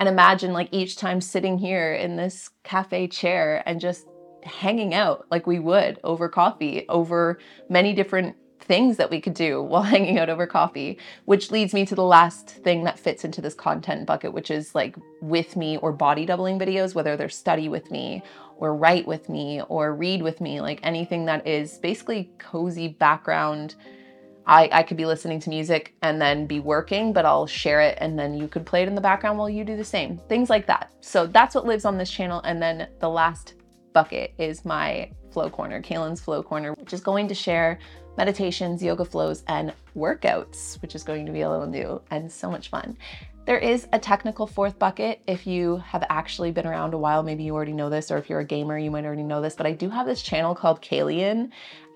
and 0.00 0.08
imagine 0.08 0.54
like 0.54 0.68
each 0.72 0.96
time 0.96 1.20
sitting 1.20 1.58
here 1.58 1.92
in 1.92 2.16
this 2.16 2.48
cafe 2.64 3.06
chair 3.06 3.62
and 3.66 3.78
just 3.78 4.06
hanging 4.42 4.94
out 4.94 5.26
like 5.30 5.46
we 5.46 5.58
would 5.58 6.00
over 6.02 6.26
coffee, 6.26 6.86
over 6.88 7.38
many 7.68 7.92
different 7.92 8.34
things 8.60 8.96
that 8.96 9.10
we 9.10 9.20
could 9.20 9.34
do 9.34 9.62
while 9.62 9.82
hanging 9.82 10.18
out 10.18 10.30
over 10.30 10.46
coffee, 10.46 10.98
which 11.26 11.50
leads 11.50 11.74
me 11.74 11.84
to 11.84 11.94
the 11.94 12.02
last 12.02 12.48
thing 12.48 12.84
that 12.84 12.98
fits 12.98 13.26
into 13.26 13.42
this 13.42 13.52
content 13.52 14.06
bucket, 14.06 14.32
which 14.32 14.50
is 14.50 14.74
like 14.74 14.96
with 15.20 15.54
me 15.54 15.76
or 15.76 15.92
body 15.92 16.24
doubling 16.24 16.58
videos, 16.58 16.94
whether 16.94 17.14
they're 17.14 17.28
study 17.28 17.68
with 17.68 17.90
me 17.90 18.22
or 18.56 18.74
write 18.74 19.06
with 19.06 19.28
me 19.28 19.60
or 19.68 19.94
read 19.94 20.22
with 20.22 20.40
me, 20.40 20.62
like 20.62 20.80
anything 20.82 21.26
that 21.26 21.46
is 21.46 21.76
basically 21.76 22.30
cozy 22.38 22.88
background 22.88 23.74
I, 24.50 24.68
I 24.72 24.82
could 24.82 24.96
be 24.96 25.06
listening 25.06 25.38
to 25.40 25.48
music 25.48 25.94
and 26.02 26.20
then 26.20 26.44
be 26.44 26.58
working, 26.58 27.12
but 27.12 27.24
I'll 27.24 27.46
share 27.46 27.80
it 27.80 27.96
and 28.00 28.18
then 28.18 28.34
you 28.34 28.48
could 28.48 28.66
play 28.66 28.82
it 28.82 28.88
in 28.88 28.96
the 28.96 29.00
background 29.00 29.38
while 29.38 29.48
you 29.48 29.64
do 29.64 29.76
the 29.76 29.84
same. 29.84 30.18
Things 30.28 30.50
like 30.50 30.66
that. 30.66 30.90
So 31.00 31.28
that's 31.28 31.54
what 31.54 31.66
lives 31.66 31.84
on 31.84 31.96
this 31.96 32.10
channel. 32.10 32.40
And 32.40 32.60
then 32.60 32.88
the 32.98 33.08
last 33.08 33.54
bucket 33.92 34.34
is 34.38 34.64
my 34.64 35.08
flow 35.30 35.50
corner, 35.50 35.80
Kalyn's 35.80 36.20
flow 36.20 36.42
corner, 36.42 36.72
which 36.72 36.92
is 36.92 37.00
going 37.00 37.28
to 37.28 37.34
share 37.34 37.78
meditations, 38.18 38.82
yoga 38.82 39.04
flows, 39.04 39.44
and 39.46 39.72
workouts, 39.96 40.82
which 40.82 40.96
is 40.96 41.04
going 41.04 41.26
to 41.26 41.32
be 41.32 41.42
a 41.42 41.48
little 41.48 41.68
new 41.68 42.02
and 42.10 42.30
so 42.30 42.50
much 42.50 42.70
fun. 42.70 42.96
There 43.46 43.58
is 43.58 43.88
a 43.92 43.98
technical 43.98 44.46
fourth 44.46 44.78
bucket. 44.78 45.22
If 45.26 45.46
you 45.46 45.78
have 45.78 46.04
actually 46.10 46.50
been 46.50 46.66
around 46.66 46.92
a 46.92 46.98
while, 46.98 47.22
maybe 47.22 47.42
you 47.42 47.54
already 47.54 47.72
know 47.72 47.88
this, 47.88 48.10
or 48.10 48.18
if 48.18 48.28
you're 48.28 48.40
a 48.40 48.44
gamer, 48.44 48.78
you 48.78 48.90
might 48.90 49.04
already 49.04 49.22
know 49.22 49.40
this, 49.40 49.54
but 49.54 49.66
I 49.66 49.72
do 49.72 49.88
have 49.88 50.06
this 50.06 50.22
channel 50.22 50.54
called 50.54 50.82
Kalian, 50.82 51.50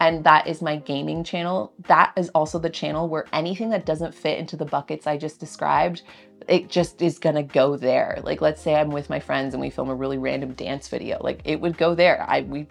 and 0.05 0.25
that 0.25 0.47
is 0.47 0.61
my 0.61 0.77
gaming 0.77 1.25
channel. 1.25 1.73
That 1.87 2.13
is 2.17 2.29
also 2.31 2.59
the 2.59 2.69
channel 2.69 3.09
where 3.09 3.27
anything 3.33 3.71
that 3.71 3.87
doesn't 3.87 4.15
fit 4.15 4.39
into 4.39 4.57
the 4.57 4.67
buckets 4.67 5.07
I 5.07 5.17
just 5.17 5.41
described, 5.41 6.03
it 6.47 6.69
just 6.69 7.01
is 7.01 7.19
gonna 7.19 7.43
go 7.43 7.77
there. 7.77 8.21
Like 8.23 8.43
let's 8.43 8.61
say 8.61 8.75
I'm 8.75 8.91
with 8.91 9.09
my 9.09 9.19
friends 9.19 9.55
and 9.55 9.61
we 9.63 9.71
film 9.71 9.89
a 9.89 9.95
really 9.95 10.19
random 10.19 10.53
dance 10.53 10.89
video, 10.89 11.19
like 11.23 11.41
it 11.45 11.59
would 11.61 11.79
go 11.79 11.95
there. 11.95 12.23
I 12.29 12.43
we 12.43 12.67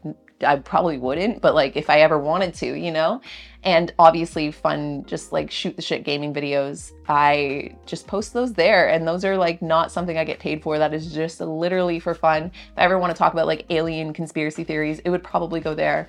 I 0.46 0.58
probably 0.58 0.98
wouldn't, 0.98 1.42
but 1.42 1.56
like 1.56 1.76
if 1.76 1.90
I 1.90 2.02
ever 2.02 2.20
wanted 2.20 2.54
to, 2.56 2.78
you 2.78 2.92
know? 2.92 3.22
And 3.64 3.94
obviously 3.98 4.52
fun, 4.52 5.06
just 5.06 5.32
like 5.32 5.50
shoot 5.50 5.76
the 5.76 5.82
shit 5.82 6.04
gaming 6.04 6.34
videos. 6.34 6.92
I 7.08 7.76
just 7.86 8.06
post 8.06 8.34
those 8.34 8.54
there 8.54 8.90
and 8.90 9.08
those 9.08 9.26
are 9.26 9.38
like 9.38 9.62
not 9.62 9.92
something 9.92 10.18
I 10.18 10.24
get 10.26 10.40
paid 10.40 10.62
for. 10.62 10.78
That 10.78 10.94
is 10.94 11.14
just 11.14 11.40
literally 11.40 12.00
for 12.00 12.14
fun. 12.14 12.52
If 12.54 12.78
I 12.78 12.84
ever 12.84 13.00
want 13.00 13.16
to 13.16 13.18
talk 13.18 13.34
about 13.34 13.48
like 13.48 13.66
alien 13.72 14.14
conspiracy 14.14 14.64
theories, 14.64 15.00
it 15.00 15.10
would 15.10 15.24
probably 15.24 15.62
go 15.62 15.74
there 15.74 16.08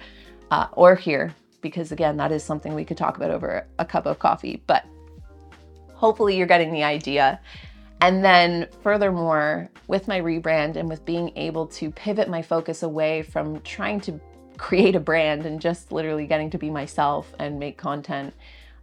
uh, 0.50 0.68
or 0.72 0.94
here 0.94 1.34
because 1.64 1.90
again, 1.90 2.18
that 2.18 2.30
is 2.30 2.44
something 2.44 2.74
we 2.74 2.84
could 2.84 2.98
talk 2.98 3.16
about 3.16 3.32
over 3.32 3.66
a 3.78 3.84
cup 3.84 4.06
of 4.06 4.20
coffee. 4.20 4.62
But 4.68 4.84
hopefully 5.94 6.36
you're 6.36 6.46
getting 6.46 6.72
the 6.72 6.84
idea. 6.84 7.40
And 8.02 8.22
then, 8.22 8.68
furthermore, 8.82 9.70
with 9.88 10.06
my 10.06 10.20
rebrand 10.20 10.76
and 10.76 10.88
with 10.88 11.04
being 11.06 11.32
able 11.36 11.66
to 11.68 11.90
pivot 11.90 12.28
my 12.28 12.42
focus 12.42 12.82
away 12.82 13.22
from 13.22 13.60
trying 13.62 13.98
to 14.02 14.20
create 14.58 14.94
a 14.94 15.00
brand 15.00 15.46
and 15.46 15.58
just 15.58 15.90
literally 15.90 16.26
getting 16.26 16.50
to 16.50 16.58
be 16.58 16.68
myself 16.68 17.34
and 17.38 17.58
make 17.58 17.78
content, 17.78 18.34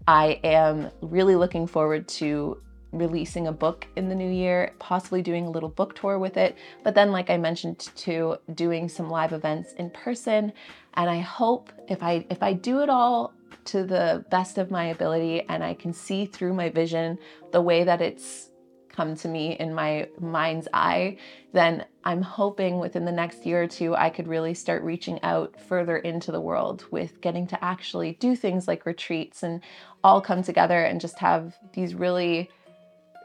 I 0.08 0.40
am 0.44 0.90
really 1.02 1.36
looking 1.36 1.68
forward 1.68 2.08
to 2.08 2.60
releasing 2.92 3.48
a 3.48 3.52
book 3.52 3.88
in 3.96 4.10
the 4.10 4.16
new 4.16 4.30
year, 4.30 4.74
possibly 4.80 5.22
doing 5.22 5.46
a 5.46 5.50
little 5.50 5.70
book 5.70 5.96
tour 5.96 6.20
with 6.20 6.38
it. 6.38 6.58
But 6.84 6.96
then, 6.96 7.12
like 7.12 7.30
I 7.30 7.38
mentioned, 7.38 7.80
to 7.80 8.38
doing 8.54 8.90
some 8.90 9.10
live 9.10 9.34
events 9.34 9.74
in 9.74 9.90
person. 9.92 10.54
And 10.96 11.10
I 11.10 11.20
hope 11.20 11.72
if 11.88 12.04
I 12.04 12.26
if 12.30 12.44
I 12.44 12.54
do 12.54 12.82
it 12.82 12.90
all 12.90 13.34
to 13.66 13.84
the 13.84 14.26
best 14.30 14.58
of 14.58 14.72
my 14.72 14.86
ability 14.86 15.44
and 15.48 15.64
I 15.64 15.74
can 15.74 15.94
see 15.94 16.26
through 16.26 16.54
my 16.54 16.70
vision 16.70 17.18
the 17.52 17.62
way 17.62 17.84
that 17.84 18.02
it's 18.02 18.50
come 18.92 19.16
to 19.16 19.28
me 19.28 19.56
in 19.58 19.74
my 19.74 20.08
mind's 20.20 20.68
eye, 20.74 21.18
then 21.54 21.86
I'm 22.04 22.22
hoping 22.22 22.80
within 22.80 23.06
the 23.06 23.12
next 23.12 23.46
year 23.46 23.64
or 23.64 23.68
two, 23.68 23.96
I 23.96 24.10
could 24.10 24.28
really 24.28 24.54
start 24.54 24.84
reaching 24.84 25.22
out 25.24 25.60
further 25.60 25.98
into 25.98 26.32
the 26.32 26.42
world 26.42 26.86
with 26.92 27.22
getting 27.22 27.48
to 27.48 27.64
actually 27.64 28.14
do 28.20 28.36
things 28.36 28.68
like 28.68 28.86
retreats 28.86 29.44
and 29.44 29.62
all 30.04 30.20
come 30.20 30.44
together 30.44 30.84
and 30.84 31.00
just 31.00 31.20
have 31.20 31.56
these 31.74 31.96
really 31.96 32.50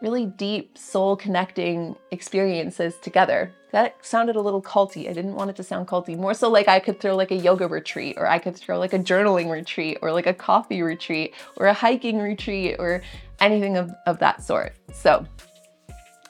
really 0.06 0.26
deep 0.26 0.78
soul 0.78 1.16
connecting 1.16 1.96
experiences 2.12 2.94
together. 3.02 3.52
That 3.72 3.96
sounded 4.06 4.36
a 4.36 4.40
little 4.40 4.62
culty. 4.62 5.10
I 5.10 5.12
didn't 5.12 5.34
want 5.34 5.50
it 5.50 5.56
to 5.56 5.64
sound 5.64 5.88
culty. 5.88 6.16
More 6.16 6.32
so 6.32 6.48
like 6.48 6.68
I 6.68 6.78
could 6.78 7.00
throw 7.00 7.16
like 7.16 7.32
a 7.32 7.34
yoga 7.34 7.66
retreat 7.66 8.14
or 8.16 8.28
I 8.28 8.38
could 8.38 8.56
throw 8.56 8.78
like 8.78 8.92
a 8.92 9.00
journaling 9.00 9.50
retreat 9.50 9.98
or 10.02 10.12
like 10.12 10.28
a 10.28 10.32
coffee 10.32 10.80
retreat 10.80 11.34
or 11.56 11.66
a 11.66 11.74
hiking 11.74 12.18
retreat 12.18 12.76
or 12.78 13.02
anything 13.40 13.76
of, 13.76 13.90
of 14.06 14.20
that 14.20 14.44
sort. 14.44 14.76
So 14.92 15.26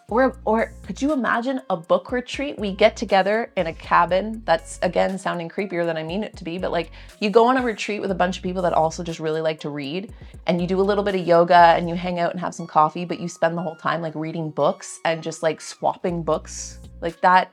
or, 0.08 0.36
or 0.44 0.72
could 0.84 1.02
you 1.02 1.12
imagine 1.12 1.60
a 1.68 1.76
book 1.76 2.12
retreat? 2.12 2.58
We 2.58 2.72
get 2.72 2.96
together 2.96 3.50
in 3.56 3.66
a 3.66 3.72
cabin. 3.72 4.42
That's 4.44 4.78
again 4.82 5.18
sounding 5.18 5.48
creepier 5.48 5.84
than 5.84 5.96
I 5.96 6.04
mean 6.04 6.22
it 6.22 6.36
to 6.36 6.44
be, 6.44 6.58
but 6.58 6.70
like 6.70 6.92
you 7.20 7.28
go 7.28 7.46
on 7.46 7.56
a 7.56 7.62
retreat 7.62 8.00
with 8.00 8.12
a 8.12 8.14
bunch 8.14 8.36
of 8.36 8.42
people 8.44 8.62
that 8.62 8.72
also 8.72 9.02
just 9.02 9.18
really 9.18 9.40
like 9.40 9.58
to 9.60 9.70
read, 9.70 10.12
and 10.46 10.60
you 10.60 10.68
do 10.68 10.80
a 10.80 10.82
little 10.82 11.02
bit 11.02 11.16
of 11.16 11.26
yoga 11.26 11.56
and 11.56 11.88
you 11.88 11.96
hang 11.96 12.20
out 12.20 12.30
and 12.30 12.40
have 12.40 12.54
some 12.54 12.68
coffee, 12.68 13.04
but 13.04 13.18
you 13.18 13.28
spend 13.28 13.56
the 13.56 13.62
whole 13.62 13.74
time 13.74 14.00
like 14.00 14.14
reading 14.14 14.50
books 14.50 15.00
and 15.04 15.22
just 15.22 15.42
like 15.42 15.60
swapping 15.60 16.22
books 16.22 16.78
like 17.00 17.20
that. 17.20 17.52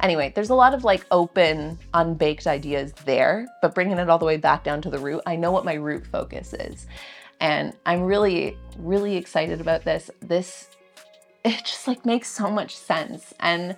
Anyway, 0.00 0.32
there's 0.34 0.50
a 0.50 0.54
lot 0.54 0.74
of 0.74 0.82
like 0.82 1.06
open, 1.12 1.78
unbaked 1.94 2.48
ideas 2.48 2.92
there, 3.04 3.46
but 3.62 3.72
bringing 3.72 3.98
it 3.98 4.10
all 4.10 4.18
the 4.18 4.24
way 4.24 4.36
back 4.36 4.64
down 4.64 4.82
to 4.82 4.90
the 4.90 4.98
root, 4.98 5.22
I 5.26 5.36
know 5.36 5.52
what 5.52 5.64
my 5.64 5.74
root 5.74 6.04
focus 6.04 6.52
is. 6.54 6.88
And 7.40 7.72
I'm 7.86 8.02
really, 8.02 8.56
really 8.78 9.16
excited 9.16 9.60
about 9.60 9.84
this. 9.84 10.10
This 10.20 10.70
it 11.44 11.64
just 11.64 11.86
like 11.86 12.04
makes 12.06 12.28
so 12.28 12.50
much 12.50 12.76
sense. 12.76 13.34
And 13.38 13.76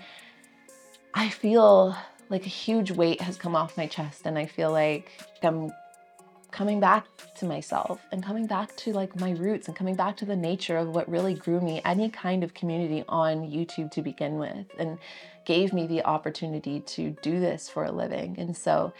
I 1.14 1.28
feel 1.28 1.96
like 2.28 2.46
a 2.46 2.50
huge 2.50 2.90
weight 2.90 3.20
has 3.20 3.36
come 3.36 3.56
off 3.56 3.76
my 3.76 3.86
chest 3.86 4.22
and 4.24 4.38
I 4.38 4.46
feel 4.46 4.70
like 4.70 5.10
I'm 5.42 5.72
coming 6.50 6.80
back 6.80 7.06
to 7.36 7.44
myself 7.44 8.00
and 8.12 8.24
coming 8.24 8.46
back 8.46 8.74
to 8.76 8.92
like 8.92 9.18
my 9.20 9.32
roots 9.32 9.68
and 9.68 9.76
coming 9.76 9.94
back 9.94 10.16
to 10.16 10.24
the 10.24 10.36
nature 10.36 10.76
of 10.76 10.94
what 10.94 11.08
really 11.08 11.34
grew 11.34 11.60
me 11.60 11.82
any 11.84 12.08
kind 12.08 12.42
of 12.42 12.54
community 12.54 13.04
on 13.08 13.42
YouTube 13.42 13.90
to 13.92 14.02
begin 14.02 14.38
with 14.38 14.66
and 14.78 14.98
gave 15.44 15.72
me 15.72 15.86
the 15.86 16.04
opportunity 16.04 16.80
to 16.80 17.10
do 17.22 17.40
this 17.40 17.68
for 17.68 17.84
a 17.84 17.92
living. 17.92 18.36
And 18.38 18.56
so 18.56 18.92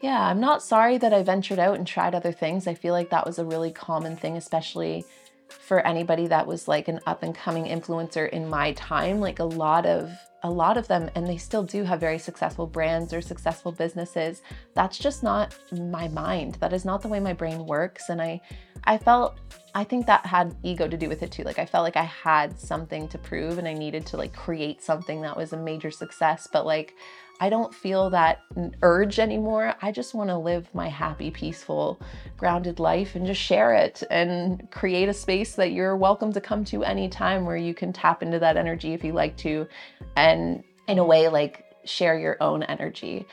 yeah, 0.00 0.20
I'm 0.26 0.40
not 0.40 0.62
sorry 0.62 0.96
that 0.98 1.12
I 1.12 1.22
ventured 1.22 1.58
out 1.58 1.76
and 1.76 1.86
tried 1.86 2.14
other 2.14 2.32
things. 2.32 2.66
I 2.66 2.74
feel 2.74 2.94
like 2.94 3.10
that 3.10 3.26
was 3.26 3.38
a 3.38 3.44
really 3.44 3.72
common 3.72 4.16
thing 4.16 4.36
especially 4.36 5.04
for 5.48 5.86
anybody 5.86 6.26
that 6.26 6.46
was 6.46 6.68
like 6.68 6.88
an 6.88 7.00
up 7.06 7.22
and 7.22 7.34
coming 7.34 7.64
influencer 7.64 8.28
in 8.30 8.48
my 8.48 8.72
time 8.72 9.20
like 9.20 9.38
a 9.38 9.44
lot 9.44 9.86
of 9.86 10.10
a 10.44 10.50
lot 10.50 10.76
of 10.76 10.86
them 10.86 11.10
and 11.14 11.26
they 11.26 11.36
still 11.36 11.64
do 11.64 11.82
have 11.82 11.98
very 11.98 12.18
successful 12.18 12.66
brands 12.66 13.12
or 13.12 13.20
successful 13.20 13.72
businesses. 13.72 14.42
That's 14.74 14.96
just 14.96 15.22
not 15.22 15.56
my 15.72 16.06
mind. 16.08 16.54
That 16.60 16.72
is 16.72 16.84
not 16.84 17.02
the 17.02 17.08
way 17.08 17.18
my 17.18 17.32
brain 17.32 17.66
works 17.66 18.08
and 18.08 18.22
i 18.22 18.40
i 18.84 18.96
felt 18.96 19.38
i 19.74 19.82
think 19.82 20.06
that 20.06 20.24
had 20.24 20.54
ego 20.62 20.86
to 20.86 20.96
do 20.96 21.08
with 21.08 21.22
it 21.22 21.32
too. 21.32 21.42
Like 21.42 21.58
i 21.58 21.66
felt 21.66 21.82
like 21.82 21.96
i 21.96 22.04
had 22.04 22.58
something 22.58 23.08
to 23.08 23.18
prove 23.18 23.58
and 23.58 23.66
i 23.66 23.72
needed 23.72 24.06
to 24.06 24.16
like 24.16 24.32
create 24.32 24.82
something 24.82 25.20
that 25.22 25.36
was 25.36 25.52
a 25.52 25.56
major 25.56 25.90
success 25.90 26.48
but 26.52 26.64
like 26.64 26.94
I 27.40 27.50
don't 27.50 27.72
feel 27.72 28.10
that 28.10 28.40
urge 28.82 29.20
anymore. 29.20 29.74
I 29.80 29.92
just 29.92 30.12
want 30.12 30.30
to 30.30 30.36
live 30.36 30.68
my 30.74 30.88
happy, 30.88 31.30
peaceful, 31.30 32.00
grounded 32.36 32.80
life 32.80 33.14
and 33.14 33.26
just 33.26 33.40
share 33.40 33.74
it 33.74 34.02
and 34.10 34.68
create 34.72 35.08
a 35.08 35.14
space 35.14 35.54
that 35.54 35.70
you're 35.70 35.96
welcome 35.96 36.32
to 36.32 36.40
come 36.40 36.64
to 36.66 36.82
anytime 36.82 37.44
where 37.44 37.56
you 37.56 37.74
can 37.74 37.92
tap 37.92 38.22
into 38.22 38.40
that 38.40 38.56
energy 38.56 38.92
if 38.92 39.04
you 39.04 39.12
like 39.12 39.36
to 39.36 39.68
and 40.16 40.64
in 40.88 40.98
a 40.98 41.04
way 41.04 41.28
like 41.28 41.64
share 41.84 42.18
your 42.18 42.36
own 42.40 42.64
energy. 42.64 43.26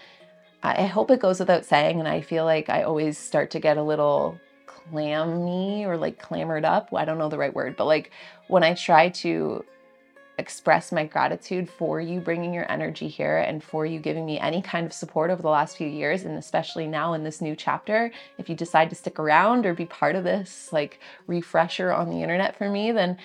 I 0.62 0.86
hope 0.86 1.12
it 1.12 1.20
goes 1.20 1.40
without 1.40 1.66
saying 1.66 2.00
and 2.00 2.08
I 2.08 2.22
feel 2.22 2.46
like 2.46 2.70
I 2.70 2.84
always 2.84 3.18
start 3.18 3.52
to 3.52 3.60
get 3.60 3.78
a 3.78 3.84
little 3.84 4.40
clammy 4.66 5.86
or 5.86 5.98
like 5.98 6.20
clamored 6.20 6.66
up. 6.66 6.90
I 6.94 7.06
don't 7.06 7.18
know 7.18 7.30
the 7.30 7.38
right 7.38 7.54
word, 7.54 7.76
but 7.76 7.86
like 7.86 8.12
when 8.48 8.64
I 8.64 8.74
try 8.74 9.10
to 9.10 9.64
express 10.38 10.92
my 10.92 11.06
gratitude 11.06 11.70
for 11.70 12.02
you 12.02 12.20
bringing 12.20 12.54
your 12.54 12.70
energy 12.72 13.08
here 13.08 13.38
and 13.38 13.64
for 13.64 13.86
you 13.86 14.00
giving 14.00 14.26
me 14.26 14.40
any 14.40 14.62
kind 14.62 14.86
of 14.86 14.94
support 14.94 15.32
over 15.32 15.42
the 15.42 15.50
last 15.50 15.78
few 15.78 15.88
years 15.88 16.24
and 16.24 16.38
especially 16.38 16.88
now 16.88 17.14
in 17.14 17.24
this 17.24 17.42
new 17.42 17.56
chapter. 17.56 18.12
If 18.38 18.50
you 18.50 18.56
decide 18.56 18.90
to 18.90 18.96
stick 18.96 19.20
around 19.20 19.66
or 19.66 19.74
be 19.74 19.86
part 19.86 20.16
of 20.16 20.24
this 20.24 20.70
like 20.72 21.00
refresher 21.28 21.92
on 21.92 22.10
the 22.10 22.22
internet 22.22 22.58
for 22.58 22.70
me 22.70 22.92
then 22.92 23.18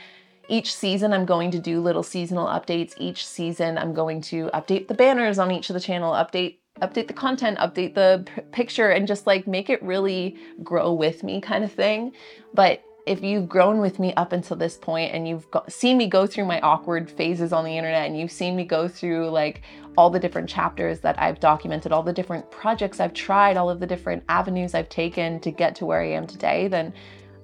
each 0.48 0.74
season 0.74 1.12
I'm 1.12 1.26
going 1.26 1.52
to 1.52 1.58
do 1.58 1.80
little 1.80 2.02
seasonal 2.02 2.46
updates. 2.46 2.94
Each 2.98 3.24
season 3.26 3.78
I'm 3.78 3.94
going 3.94 4.20
to 4.22 4.50
update 4.52 4.88
the 4.88 4.94
banners 4.94 5.38
on 5.38 5.50
each 5.52 5.70
of 5.70 5.74
the 5.74 5.80
channel 5.80 6.12
update 6.12 6.58
update 6.80 7.08
the 7.08 7.12
content 7.12 7.58
update 7.58 7.94
the 7.94 8.24
p- 8.26 8.42
picture 8.52 8.90
and 8.90 9.06
just 9.06 9.26
like 9.26 9.46
make 9.46 9.68
it 9.68 9.82
really 9.82 10.36
grow 10.62 10.92
with 10.92 11.22
me 11.22 11.40
kind 11.40 11.64
of 11.64 11.72
thing. 11.72 12.12
But 12.54 12.82
if 13.06 13.22
you've 13.22 13.48
grown 13.48 13.80
with 13.80 13.98
me 13.98 14.12
up 14.14 14.32
until 14.32 14.56
this 14.56 14.76
point 14.76 15.14
and 15.14 15.26
you've 15.26 15.46
seen 15.68 15.96
me 15.96 16.06
go 16.06 16.26
through 16.26 16.44
my 16.44 16.60
awkward 16.60 17.10
phases 17.10 17.52
on 17.52 17.64
the 17.64 17.76
internet 17.76 18.06
and 18.06 18.18
you've 18.18 18.30
seen 18.30 18.54
me 18.54 18.64
go 18.64 18.86
through 18.88 19.28
like 19.30 19.62
all 19.96 20.10
the 20.10 20.20
different 20.20 20.48
chapters 20.48 21.00
that 21.00 21.20
I've 21.20 21.40
documented, 21.40 21.92
all 21.92 22.02
the 22.02 22.12
different 22.12 22.50
projects 22.50 23.00
I've 23.00 23.14
tried, 23.14 23.56
all 23.56 23.70
of 23.70 23.80
the 23.80 23.86
different 23.86 24.22
avenues 24.28 24.74
I've 24.74 24.88
taken 24.88 25.40
to 25.40 25.50
get 25.50 25.74
to 25.76 25.86
where 25.86 26.02
I 26.02 26.12
am 26.12 26.26
today, 26.26 26.68
then 26.68 26.92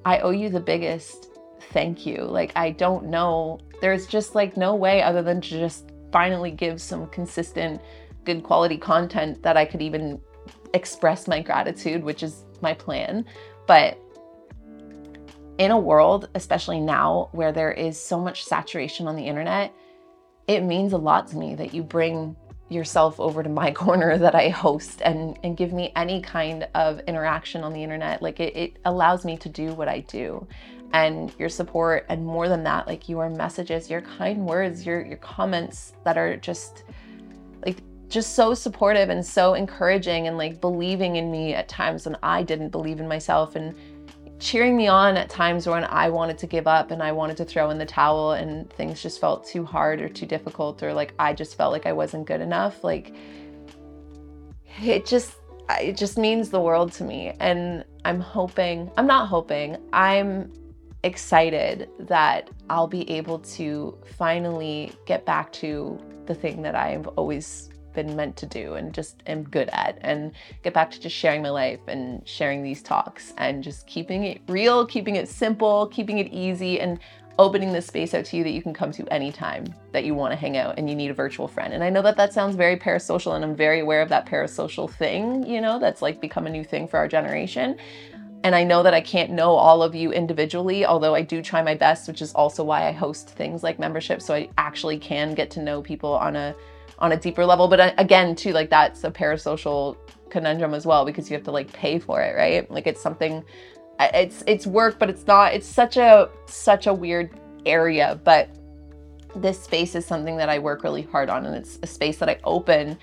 I 0.05 0.21
owe 0.21 0.31
you 0.31 0.51
the 0.51 0.61
biggest 0.61 1.31
thank 1.73 2.07
you. 2.07 2.23
Like, 2.23 2.53
I 2.55 2.71
don't 2.71 3.07
know, 3.07 3.59
there's 3.81 4.07
just 4.07 4.35
like 4.35 4.57
no 4.57 4.75
way 4.75 5.03
other 5.03 5.23
than 5.23 5.41
to 5.41 5.49
just 5.49 5.91
finally 6.13 6.51
give 6.51 6.81
some 6.81 7.09
consistent, 7.09 7.81
good 8.25 8.43
quality 8.43 8.79
content 8.79 9.43
that 9.43 9.57
I 9.57 9.65
could 9.65 9.83
even 9.83 10.21
express 10.75 11.27
my 11.27 11.41
gratitude, 11.41 12.05
which 12.05 12.23
is 12.23 12.45
my 12.61 12.75
plan. 12.75 13.25
But 13.67 13.99
in 15.59 15.71
a 15.71 15.79
world, 15.79 16.29
especially 16.35 16.81
now 16.81 17.29
where 17.33 17.53
there 17.53 17.73
is 17.73 18.01
so 18.01 18.21
much 18.21 18.45
saturation 18.45 19.09
on 19.09 19.17
the 19.17 19.27
internet, 19.27 19.73
it 20.47 20.63
means 20.63 20.93
a 20.93 20.99
lot 20.99 21.29
to 21.29 21.37
me 21.37 21.55
that 21.55 21.75
you 21.75 21.83
bring 21.83 22.37
yourself 22.69 23.19
over 23.21 23.43
to 23.43 23.49
my 23.49 23.71
corner 23.85 24.19
that 24.19 24.35
I 24.35 24.49
host 24.49 25.01
and, 25.03 25.39
and 25.43 25.57
give 25.57 25.73
me 25.73 25.93
any 25.97 26.21
kind 26.21 26.69
of 26.75 27.01
interaction 27.01 27.63
on 27.63 27.73
the 27.73 27.83
internet. 27.83 28.23
Like 28.23 28.41
it, 28.41 28.57
it 28.57 28.79
allows 28.85 29.25
me 29.25 29.37
to 29.39 29.49
do 29.49 29.73
what 29.75 29.89
I 29.89 30.01
do. 30.01 30.47
And 30.93 31.35
your 31.39 31.49
support, 31.49 32.07
and 32.09 32.25
more 32.25 32.49
than 32.49 32.63
that, 32.65 32.87
like 32.87 33.09
your 33.09 33.29
messages, 33.29 33.91
your 33.91 34.03
kind 34.03 34.47
words, 34.47 34.87
your 34.87 35.05
your 35.05 35.17
comments 35.17 35.95
that 36.05 36.17
are 36.17 36.37
just 36.37 36.85
like 37.67 37.79
just 38.09 38.37
so 38.37 38.55
supportive 38.55 39.09
and 39.11 39.27
so 39.27 39.55
encouraging 39.55 40.29
and 40.29 40.39
like 40.39 40.61
believing 40.61 41.17
in 41.17 41.31
me 41.31 41.55
at 41.55 41.69
times 41.69 42.07
when 42.07 42.17
I 42.23 42.45
didn't 42.45 42.69
believe 42.69 43.01
in 43.01 43.09
myself 43.09 43.57
and 43.57 43.75
cheering 44.39 44.77
me 44.77 44.87
on 44.87 45.17
at 45.17 45.29
times 45.29 45.67
when 45.67 45.85
I 45.85 46.11
wanted 46.11 46.39
to 46.39 46.47
give 46.47 46.67
up 46.67 46.91
and 46.91 47.03
I 47.03 47.13
wanted 47.13 47.37
to 47.39 47.45
throw 47.45 47.71
in 47.71 47.79
the 47.79 47.87
towel 47.87 48.33
and 48.33 48.71
things 48.71 49.03
just 49.03 49.21
felt 49.21 49.47
too 49.47 49.65
hard 49.65 50.01
or 50.01 50.09
too 50.09 50.27
difficult 50.27 50.83
or 50.83 50.93
like 50.93 51.15
I 51.19 51.33
just 51.33 51.57
felt 51.57 51.73
like 51.73 51.87
I 51.87 51.93
wasn't 51.93 52.27
good 52.27 52.41
enough. 52.41 52.85
Like 52.85 53.15
it 54.83 55.07
just 55.07 55.37
it 55.81 55.97
just 55.97 56.17
means 56.19 56.51
the 56.51 56.61
world 56.61 56.93
to 56.93 57.05
me 57.05 57.35
and 57.41 57.85
I'm 58.05 58.21
hoping, 58.21 58.91
I'm 58.97 59.07
not 59.07 59.29
hoping, 59.29 59.77
I'm 59.93 60.53
excited 61.03 61.89
that 62.01 62.51
I'll 62.71 62.87
be 62.87 63.09
able 63.11 63.39
to 63.41 63.99
finally 64.17 64.93
get 65.07 65.25
back 65.25 65.53
to 65.55 65.99
the 66.27 66.35
thing 66.35 66.63
that 66.63 66.75
I've 66.75 67.07
always 67.09 67.71
been 67.97 68.15
meant 68.15 68.37
to 68.37 68.47
do 68.47 68.75
and 68.75 68.95
just 68.95 69.23
am 69.27 69.43
good 69.43 69.69
at 69.73 69.99
and 70.03 70.31
get 70.63 70.73
back 70.73 70.93
to 70.93 71.01
just 71.01 71.17
sharing 71.17 71.43
my 71.43 71.51
life 71.51 71.81
and 71.89 72.23
sharing 72.29 72.63
these 72.63 72.83
talks 72.83 73.35
and 73.39 73.65
just 73.65 73.89
keeping 73.89 74.23
it 74.23 74.41
real, 74.47 74.87
keeping 74.87 75.17
it 75.17 75.29
simple, 75.29 75.89
keeping 75.89 76.19
it 76.19 76.29
easy 76.33 76.79
and 76.79 77.01
opening 77.39 77.73
this 77.73 77.87
space 77.87 78.15
out 78.15 78.25
to 78.25 78.37
you 78.37 78.45
that 78.45 78.53
you 78.53 78.63
can 78.63 78.73
come 78.73 78.91
to 78.93 79.07
anytime 79.13 79.65
that 79.93 80.05
you 80.05 80.15
want 80.15 80.33
to 80.33 80.37
hang 80.37 80.57
out 80.57 80.79
and 80.79 80.89
you 80.89 80.97
need 80.97 81.11
a 81.11 81.15
virtual 81.15 81.49
friend. 81.49 81.75
And 81.75 81.83
I 81.83 81.91
know 81.91 82.03
that 82.03 82.17
that 82.17 82.33
sounds 82.33 82.57
very 82.57 82.77
parasocial 82.77 83.35
and 83.35 83.45
I'm 83.45 83.55
very 83.55 83.81
aware 83.81 84.01
of 84.01 84.09
that 84.11 84.27
parasocial 84.27 84.91
thing, 84.91 85.47
you 85.47 85.61
know, 85.61 85.79
that's 85.79 86.01
like 86.01 86.21
become 86.21 86.47
a 86.47 86.51
new 86.51 86.65
thing 86.65 86.89
for 86.89 86.99
our 86.99 87.09
generation. 87.09 87.77
And 88.43 88.55
I 88.55 88.63
know 88.63 88.83
that 88.85 88.95
I 88.95 89.01
can't 89.01 89.33
know 89.33 89.55
all 89.55 89.83
of 89.83 89.95
you 89.95 90.13
individually, 90.13 90.87
although 90.87 91.15
I 91.15 91.23
do 91.23 91.43
try 91.43 91.63
my 91.63 91.75
best, 91.75 92.07
which 92.07 92.23
is 92.23 92.33
also 92.33 92.63
why 92.63 92.87
I 92.87 92.93
host 92.93 93.31
things 93.31 93.63
like 93.63 93.79
membership 93.79 94.23
so 94.23 94.35
I 94.35 94.49
actually 94.57 94.99
can 94.99 95.35
get 95.35 95.51
to 95.53 95.63
know 95.63 95.83
people 95.83 96.13
on 96.13 96.37
a 96.37 96.55
on 96.99 97.13
a 97.13 97.17
deeper 97.17 97.45
level. 97.45 97.69
But 97.69 97.81
uh, 97.81 97.93
again, 97.99 98.35
too, 98.35 98.53
like 98.53 98.71
that's 98.71 99.05
a 99.05 99.11
parasocial 99.11 99.97
conundrum 100.31 100.75
as 100.75 100.87
well 100.87 101.05
because 101.05 101.31
you 101.31 101.37
have 101.37 101.45
to 101.45 101.51
like 101.53 101.73
pay 101.73 101.99
for 101.99 102.21
it, 102.23 102.37
right? 102.37 102.71
Like 102.71 102.87
it's 102.87 103.01
something, 103.01 103.45
it's 104.01 104.43
it's 104.47 104.67
work, 104.67 104.99
but 104.99 105.11
it's 105.11 105.27
not. 105.27 105.55
It's 105.55 105.67
such 105.67 105.97
a 105.97 106.29
such 106.47 106.87
a 106.87 106.95
weird 106.95 107.31
area, 107.65 108.21
but 108.25 108.51
this 109.35 109.63
space 109.63 109.95
is 109.95 110.07
something 110.07 110.37
that 110.37 110.49
I 110.49 110.59
work 110.59 110.83
really 110.83 111.03
hard 111.03 111.29
on, 111.29 111.45
and 111.47 111.55
it's 111.55 111.79
a 111.83 111.87
space 111.87 112.19
that 112.19 112.29
I 112.29 112.39
open, 112.45 112.99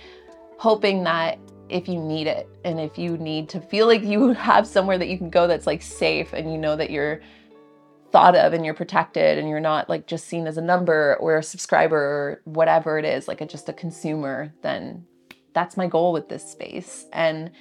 hoping 0.58 1.04
that 1.04 1.40
if 1.70 1.88
you 1.88 2.00
need 2.00 2.28
it 2.28 2.48
and 2.64 2.80
if 2.80 2.98
you 2.98 3.18
need 3.18 3.50
to 3.50 3.60
feel 3.60 3.88
like 3.88 4.04
you 4.04 4.34
have 4.34 4.68
somewhere 4.68 4.98
that 4.98 5.08
you 5.08 5.18
can 5.18 5.30
go 5.30 5.48
that's 5.48 5.66
like 5.66 5.82
safe 5.82 6.34
and 6.34 6.52
you 6.52 6.58
know 6.58 6.76
that 6.76 6.90
you're 6.90 7.22
thought 8.14 8.36
of 8.36 8.54
and 8.54 8.64
you're 8.64 8.76
protected 8.76 9.40
and 9.40 9.50
you're 9.50 9.60
not 9.60 9.90
like 9.90 10.06
just 10.06 10.28
seen 10.28 10.46
as 10.46 10.56
a 10.56 10.62
number 10.62 11.18
or 11.20 11.38
a 11.38 11.44
subscriber 11.44 11.98
or 11.98 12.42
whatever 12.46 13.00
it 13.00 13.06
is, 13.06 13.28
like 13.28 13.42
a, 13.42 13.46
just 13.46 13.68
a 13.68 13.74
consumer, 13.74 14.54
then 14.62 15.04
that's 15.54 15.76
my 15.76 15.88
goal 15.88 16.14
with 16.14 16.30
this 16.30 16.50
space. 16.50 17.08
And 17.12 17.52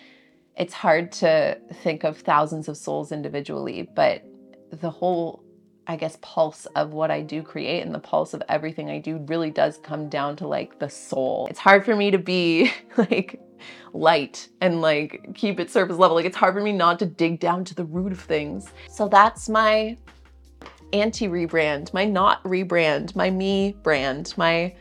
it's 0.55 0.75
hard 0.75 1.11
to 1.13 1.59
think 1.83 2.05
of 2.05 2.19
thousands 2.19 2.69
of 2.69 2.77
souls 2.77 3.13
individually, 3.13 3.89
but 3.97 4.23
the 4.71 4.91
whole, 4.91 5.43
I 5.87 5.97
guess, 5.97 6.19
pulse 6.21 6.67
of 6.77 6.93
what 6.93 7.11
I 7.11 7.23
do 7.23 7.43
create 7.43 7.81
and 7.81 7.95
the 7.95 7.99
pulse 7.99 8.35
of 8.35 8.43
everything 8.51 8.91
I 8.91 8.99
do 8.99 9.25
really 9.29 9.51
does 9.51 9.79
come 9.79 10.11
down 10.11 10.37
to 10.37 10.47
like 10.47 10.79
the 10.79 10.91
soul. 10.91 11.47
It's 11.49 11.59
hard 11.59 11.83
for 11.83 11.97
me 11.97 12.11
to 12.11 12.19
be 12.19 12.71
like 12.99 13.41
light 13.95 14.49
and 14.61 14.83
like 14.83 15.31
keep 15.35 15.61
it 15.61 15.71
surface 15.71 15.97
level. 15.97 16.15
Like 16.15 16.27
it's 16.27 16.37
hard 16.37 16.53
for 16.53 16.61
me 16.61 16.73
not 16.73 16.99
to 16.99 17.07
dig 17.07 17.41
down 17.41 17.65
to 17.65 17.75
the 17.75 17.85
root 17.85 18.13
of 18.13 18.21
things. 18.21 18.71
So 18.91 19.09
that's 19.09 19.49
my 19.49 19.97
anti 20.93 21.29
rebrand, 21.29 21.93
my 21.93 22.05
not 22.05 22.43
rebrand, 22.45 23.15
my 23.17 23.31
me 23.31 23.77
brand, 23.83 24.35
my 24.37 24.75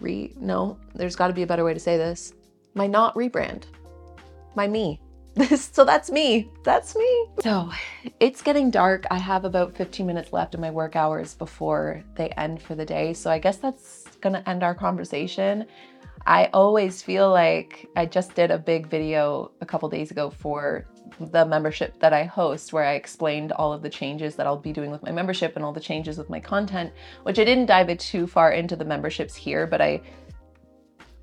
re 0.00 0.32
no, 0.38 0.78
there's 0.94 1.16
got 1.16 1.28
to 1.28 1.34
be 1.34 1.42
a 1.42 1.46
better 1.46 1.64
way 1.64 1.74
to 1.74 1.80
say 1.80 1.96
this. 1.96 2.34
My 2.74 2.86
not 2.86 3.14
rebrand. 3.14 3.64
My 4.54 4.66
me. 4.66 5.00
So 5.56 5.84
that's 5.84 6.10
me. 6.10 6.48
That's 6.62 6.94
me. 6.94 7.26
So, 7.42 7.70
it's 8.20 8.40
getting 8.40 8.70
dark. 8.70 9.04
I 9.10 9.18
have 9.18 9.44
about 9.44 9.76
15 9.76 10.06
minutes 10.06 10.32
left 10.32 10.54
of 10.54 10.60
my 10.60 10.70
work 10.70 10.94
hours 10.94 11.34
before 11.34 12.04
they 12.14 12.28
end 12.30 12.62
for 12.62 12.76
the 12.76 12.84
day. 12.84 13.14
So, 13.14 13.30
I 13.30 13.40
guess 13.40 13.56
that's 13.56 14.04
going 14.20 14.34
to 14.34 14.48
end 14.48 14.62
our 14.62 14.74
conversation. 14.74 15.66
I 16.26 16.50
always 16.54 17.02
feel 17.02 17.30
like 17.30 17.88
I 17.96 18.06
just 18.06 18.34
did 18.34 18.50
a 18.50 18.58
big 18.58 18.86
video 18.86 19.50
a 19.60 19.66
couple 19.66 19.88
days 19.88 20.10
ago 20.10 20.30
for 20.30 20.86
the 21.20 21.44
membership 21.44 21.98
that 22.00 22.12
I 22.12 22.24
host, 22.24 22.72
where 22.72 22.84
I 22.84 22.94
explained 22.94 23.52
all 23.52 23.72
of 23.72 23.82
the 23.82 23.90
changes 23.90 24.36
that 24.36 24.46
I'll 24.46 24.56
be 24.56 24.72
doing 24.72 24.90
with 24.90 25.02
my 25.02 25.12
membership 25.12 25.56
and 25.56 25.64
all 25.64 25.72
the 25.72 25.80
changes 25.80 26.18
with 26.18 26.30
my 26.30 26.40
content, 26.40 26.92
which 27.22 27.38
I 27.38 27.44
didn't 27.44 27.66
dive 27.66 27.88
it 27.88 28.00
too 28.00 28.26
far 28.26 28.52
into 28.52 28.76
the 28.76 28.84
memberships 28.84 29.34
here, 29.34 29.66
but 29.66 29.80
I 29.80 30.00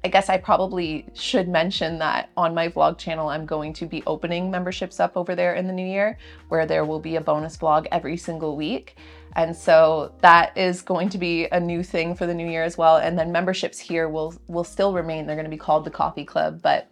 I 0.04 0.08
guess 0.08 0.30
I 0.30 0.38
probably 0.38 1.06
should 1.14 1.48
mention 1.48 2.00
that 2.00 2.32
on 2.36 2.56
my 2.56 2.70
vlog 2.70 2.98
channel, 2.98 3.30
I'm 3.30 3.46
going 3.46 3.72
to 3.74 3.86
be 3.86 4.02
opening 4.08 4.50
memberships 4.50 5.00
up 5.00 5.16
over 5.16 5.36
there 5.36 5.54
in 5.54 5.68
the 5.68 5.74
new 5.74 5.86
year, 5.86 6.18
where 6.50 6.66
there 6.66 6.86
will 6.86 7.00
be 7.00 7.18
a 7.18 7.22
bonus 7.22 7.56
vlog 7.56 7.86
every 7.92 8.18
single 8.18 8.56
week. 8.58 8.98
And 9.36 9.56
so 9.56 10.16
that 10.22 10.58
is 10.58 10.82
going 10.82 11.10
to 11.10 11.20
be 11.20 11.46
a 11.52 11.60
new 11.60 11.84
thing 11.84 12.16
for 12.16 12.26
the 12.26 12.34
new 12.34 12.50
year 12.50 12.64
as 12.64 12.80
well. 12.80 12.98
And 12.98 13.18
then 13.18 13.32
memberships 13.32 13.78
here 13.78 14.10
will 14.10 14.34
will 14.48 14.64
still 14.64 14.92
remain. 14.92 15.28
They're 15.28 15.36
going 15.36 15.46
to 15.46 15.52
be 15.52 15.58
called 15.58 15.86
the 15.86 15.92
Coffee 15.92 16.26
Club, 16.26 16.64
but 16.64 16.90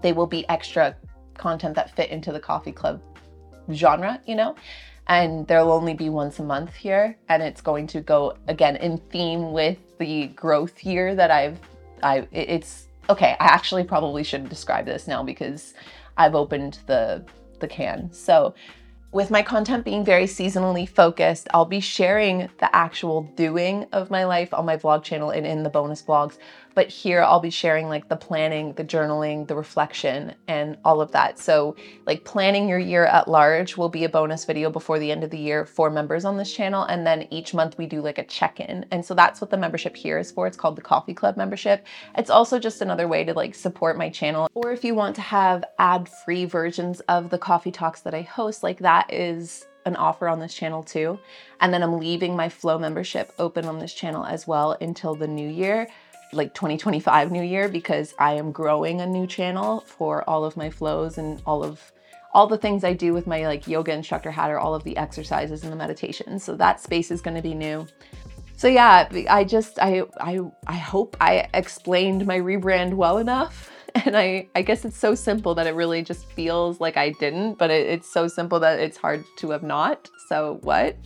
they 0.00 0.12
will 0.12 0.28
be 0.28 0.48
extra 0.48 0.96
content 1.42 1.74
that 1.74 1.94
fit 1.96 2.10
into 2.10 2.30
the 2.32 2.40
coffee 2.40 2.72
club 2.72 3.02
genre, 3.72 4.20
you 4.26 4.36
know? 4.36 4.54
And 5.08 5.46
there'll 5.48 5.72
only 5.72 5.94
be 5.94 6.08
once 6.08 6.38
a 6.38 6.44
month 6.44 6.74
here. 6.74 7.16
And 7.28 7.42
it's 7.42 7.60
going 7.60 7.86
to 7.88 8.00
go 8.00 8.36
again 8.46 8.76
in 8.76 8.98
theme 9.10 9.52
with 9.52 9.78
the 9.98 10.28
growth 10.28 10.84
year 10.84 11.14
that 11.16 11.30
I've, 11.30 11.58
I, 12.02 12.28
it's, 12.30 12.86
okay, 13.10 13.36
I 13.40 13.46
actually 13.46 13.84
probably 13.84 14.22
shouldn't 14.22 14.50
describe 14.50 14.86
this 14.86 15.08
now 15.08 15.22
because 15.24 15.74
I've 16.16 16.36
opened 16.36 16.78
the, 16.86 17.24
the 17.58 17.66
can. 17.66 18.12
So 18.12 18.54
with 19.12 19.30
my 19.30 19.42
content 19.42 19.84
being 19.84 20.04
very 20.04 20.24
seasonally 20.24 20.88
focused, 20.88 21.46
I'll 21.52 21.66
be 21.66 21.80
sharing 21.80 22.48
the 22.58 22.74
actual 22.74 23.24
doing 23.36 23.86
of 23.92 24.10
my 24.10 24.24
life 24.24 24.54
on 24.54 24.64
my 24.64 24.76
vlog 24.76 25.02
channel 25.02 25.30
and 25.30 25.46
in 25.46 25.62
the 25.62 25.68
bonus 25.68 26.02
vlogs. 26.02 26.38
But 26.74 26.88
here 26.88 27.22
I'll 27.22 27.40
be 27.40 27.50
sharing 27.50 27.88
like 27.88 28.08
the 28.08 28.16
planning, 28.16 28.72
the 28.74 28.84
journaling, 28.84 29.46
the 29.46 29.56
reflection, 29.56 30.34
and 30.48 30.76
all 30.84 31.00
of 31.00 31.12
that. 31.12 31.38
So, 31.38 31.76
like 32.06 32.24
planning 32.24 32.68
your 32.68 32.78
year 32.78 33.04
at 33.04 33.28
large 33.28 33.76
will 33.76 33.88
be 33.88 34.04
a 34.04 34.08
bonus 34.08 34.44
video 34.44 34.70
before 34.70 34.98
the 34.98 35.10
end 35.10 35.24
of 35.24 35.30
the 35.30 35.38
year 35.38 35.64
for 35.64 35.90
members 35.90 36.24
on 36.24 36.36
this 36.36 36.52
channel. 36.52 36.84
And 36.84 37.06
then 37.06 37.26
each 37.30 37.54
month 37.54 37.78
we 37.78 37.86
do 37.86 38.00
like 38.00 38.18
a 38.18 38.24
check 38.24 38.60
in. 38.60 38.86
And 38.90 39.04
so 39.04 39.14
that's 39.14 39.40
what 39.40 39.50
the 39.50 39.56
membership 39.56 39.96
here 39.96 40.18
is 40.18 40.30
for. 40.30 40.46
It's 40.46 40.56
called 40.56 40.76
the 40.76 40.82
Coffee 40.82 41.14
Club 41.14 41.36
membership. 41.36 41.86
It's 42.16 42.30
also 42.30 42.58
just 42.58 42.82
another 42.82 43.08
way 43.08 43.24
to 43.24 43.32
like 43.34 43.54
support 43.54 43.96
my 43.96 44.08
channel. 44.08 44.48
Or 44.54 44.72
if 44.72 44.84
you 44.84 44.94
want 44.94 45.14
to 45.16 45.22
have 45.22 45.64
ad 45.78 46.08
free 46.24 46.44
versions 46.44 47.00
of 47.00 47.30
the 47.30 47.38
coffee 47.38 47.72
talks 47.72 48.00
that 48.02 48.14
I 48.14 48.22
host, 48.22 48.62
like 48.62 48.78
that 48.78 49.12
is 49.12 49.66
an 49.84 49.96
offer 49.96 50.28
on 50.28 50.38
this 50.38 50.54
channel 50.54 50.82
too. 50.82 51.18
And 51.60 51.72
then 51.72 51.82
I'm 51.82 51.98
leaving 51.98 52.36
my 52.36 52.48
Flow 52.48 52.78
membership 52.78 53.32
open 53.38 53.64
on 53.64 53.78
this 53.78 53.92
channel 53.92 54.24
as 54.24 54.46
well 54.46 54.76
until 54.80 55.14
the 55.14 55.26
new 55.26 55.48
year, 55.48 55.88
like 56.32 56.54
2025 56.54 57.30
new 57.30 57.42
year, 57.42 57.68
because 57.68 58.14
I 58.18 58.34
am 58.34 58.52
growing 58.52 59.00
a 59.00 59.06
new 59.06 59.26
channel 59.26 59.80
for 59.80 60.28
all 60.28 60.44
of 60.44 60.56
my 60.56 60.70
flows 60.70 61.18
and 61.18 61.40
all 61.46 61.62
of 61.62 61.92
all 62.34 62.46
the 62.46 62.56
things 62.56 62.82
I 62.82 62.94
do 62.94 63.12
with 63.12 63.26
my 63.26 63.46
like 63.46 63.68
yoga 63.68 63.92
instructor 63.92 64.30
hat 64.30 64.50
or 64.50 64.58
all 64.58 64.74
of 64.74 64.84
the 64.84 64.96
exercises 64.96 65.62
and 65.62 65.72
the 65.72 65.76
meditations. 65.76 66.42
So 66.42 66.56
that 66.56 66.80
space 66.80 67.10
is 67.10 67.20
going 67.20 67.36
to 67.36 67.42
be 67.42 67.54
new. 67.54 67.86
So 68.56 68.68
yeah, 68.68 69.08
I 69.28 69.44
just 69.44 69.78
I 69.80 70.02
I 70.20 70.40
I 70.66 70.76
hope 70.76 71.16
I 71.20 71.48
explained 71.52 72.26
my 72.26 72.38
rebrand 72.38 72.94
well 72.94 73.18
enough. 73.18 73.70
And 74.06 74.16
I, 74.16 74.48
I 74.54 74.62
guess 74.62 74.86
it's 74.86 74.96
so 74.96 75.14
simple 75.14 75.54
that 75.54 75.66
it 75.66 75.74
really 75.74 76.00
just 76.02 76.24
feels 76.24 76.80
like 76.80 76.96
I 76.96 77.10
didn't, 77.10 77.58
but 77.58 77.70
it, 77.70 77.86
it's 77.88 78.10
so 78.10 78.26
simple 78.26 78.58
that 78.60 78.80
it's 78.80 78.96
hard 78.96 79.22
to 79.36 79.50
have 79.50 79.62
not. 79.62 80.08
So 80.28 80.60
what? 80.62 80.96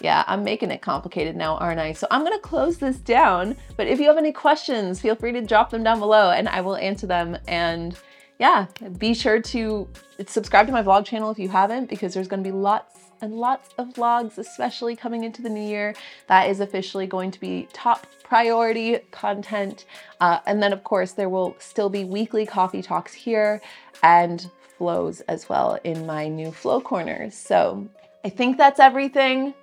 Yeah, 0.00 0.24
I'm 0.26 0.44
making 0.44 0.70
it 0.70 0.82
complicated 0.82 1.36
now, 1.36 1.56
aren't 1.56 1.80
I? 1.80 1.92
So 1.92 2.06
I'm 2.10 2.24
gonna 2.24 2.38
close 2.38 2.78
this 2.78 2.96
down, 2.96 3.56
but 3.76 3.86
if 3.86 4.00
you 4.00 4.06
have 4.08 4.18
any 4.18 4.32
questions, 4.32 5.00
feel 5.00 5.14
free 5.14 5.32
to 5.32 5.40
drop 5.40 5.70
them 5.70 5.84
down 5.84 5.98
below 5.98 6.30
and 6.30 6.48
I 6.48 6.60
will 6.60 6.76
answer 6.76 7.06
them. 7.06 7.38
And 7.46 7.96
yeah, 8.38 8.66
be 8.98 9.14
sure 9.14 9.40
to 9.40 9.88
subscribe 10.26 10.66
to 10.66 10.72
my 10.72 10.82
vlog 10.82 11.04
channel 11.04 11.30
if 11.30 11.38
you 11.38 11.48
haven't, 11.48 11.88
because 11.88 12.14
there's 12.14 12.28
gonna 12.28 12.42
be 12.42 12.52
lots 12.52 13.04
and 13.20 13.34
lots 13.34 13.70
of 13.78 13.88
vlogs, 13.88 14.38
especially 14.38 14.94
coming 14.94 15.24
into 15.24 15.42
the 15.42 15.48
new 15.48 15.66
year. 15.66 15.94
That 16.26 16.50
is 16.50 16.60
officially 16.60 17.06
going 17.06 17.30
to 17.30 17.40
be 17.40 17.68
top 17.72 18.06
priority 18.22 18.98
content. 19.12 19.86
Uh, 20.20 20.40
and 20.46 20.62
then, 20.62 20.72
of 20.72 20.84
course, 20.84 21.12
there 21.12 21.28
will 21.28 21.56
still 21.58 21.88
be 21.88 22.04
weekly 22.04 22.44
coffee 22.44 22.82
talks 22.82 23.14
here 23.14 23.62
and 24.02 24.50
flows 24.76 25.20
as 25.22 25.48
well 25.48 25.78
in 25.84 26.04
my 26.06 26.28
new 26.28 26.50
flow 26.50 26.80
corners. 26.80 27.34
So 27.34 27.88
I 28.24 28.28
think 28.28 28.58
that's 28.58 28.80
everything. 28.80 29.54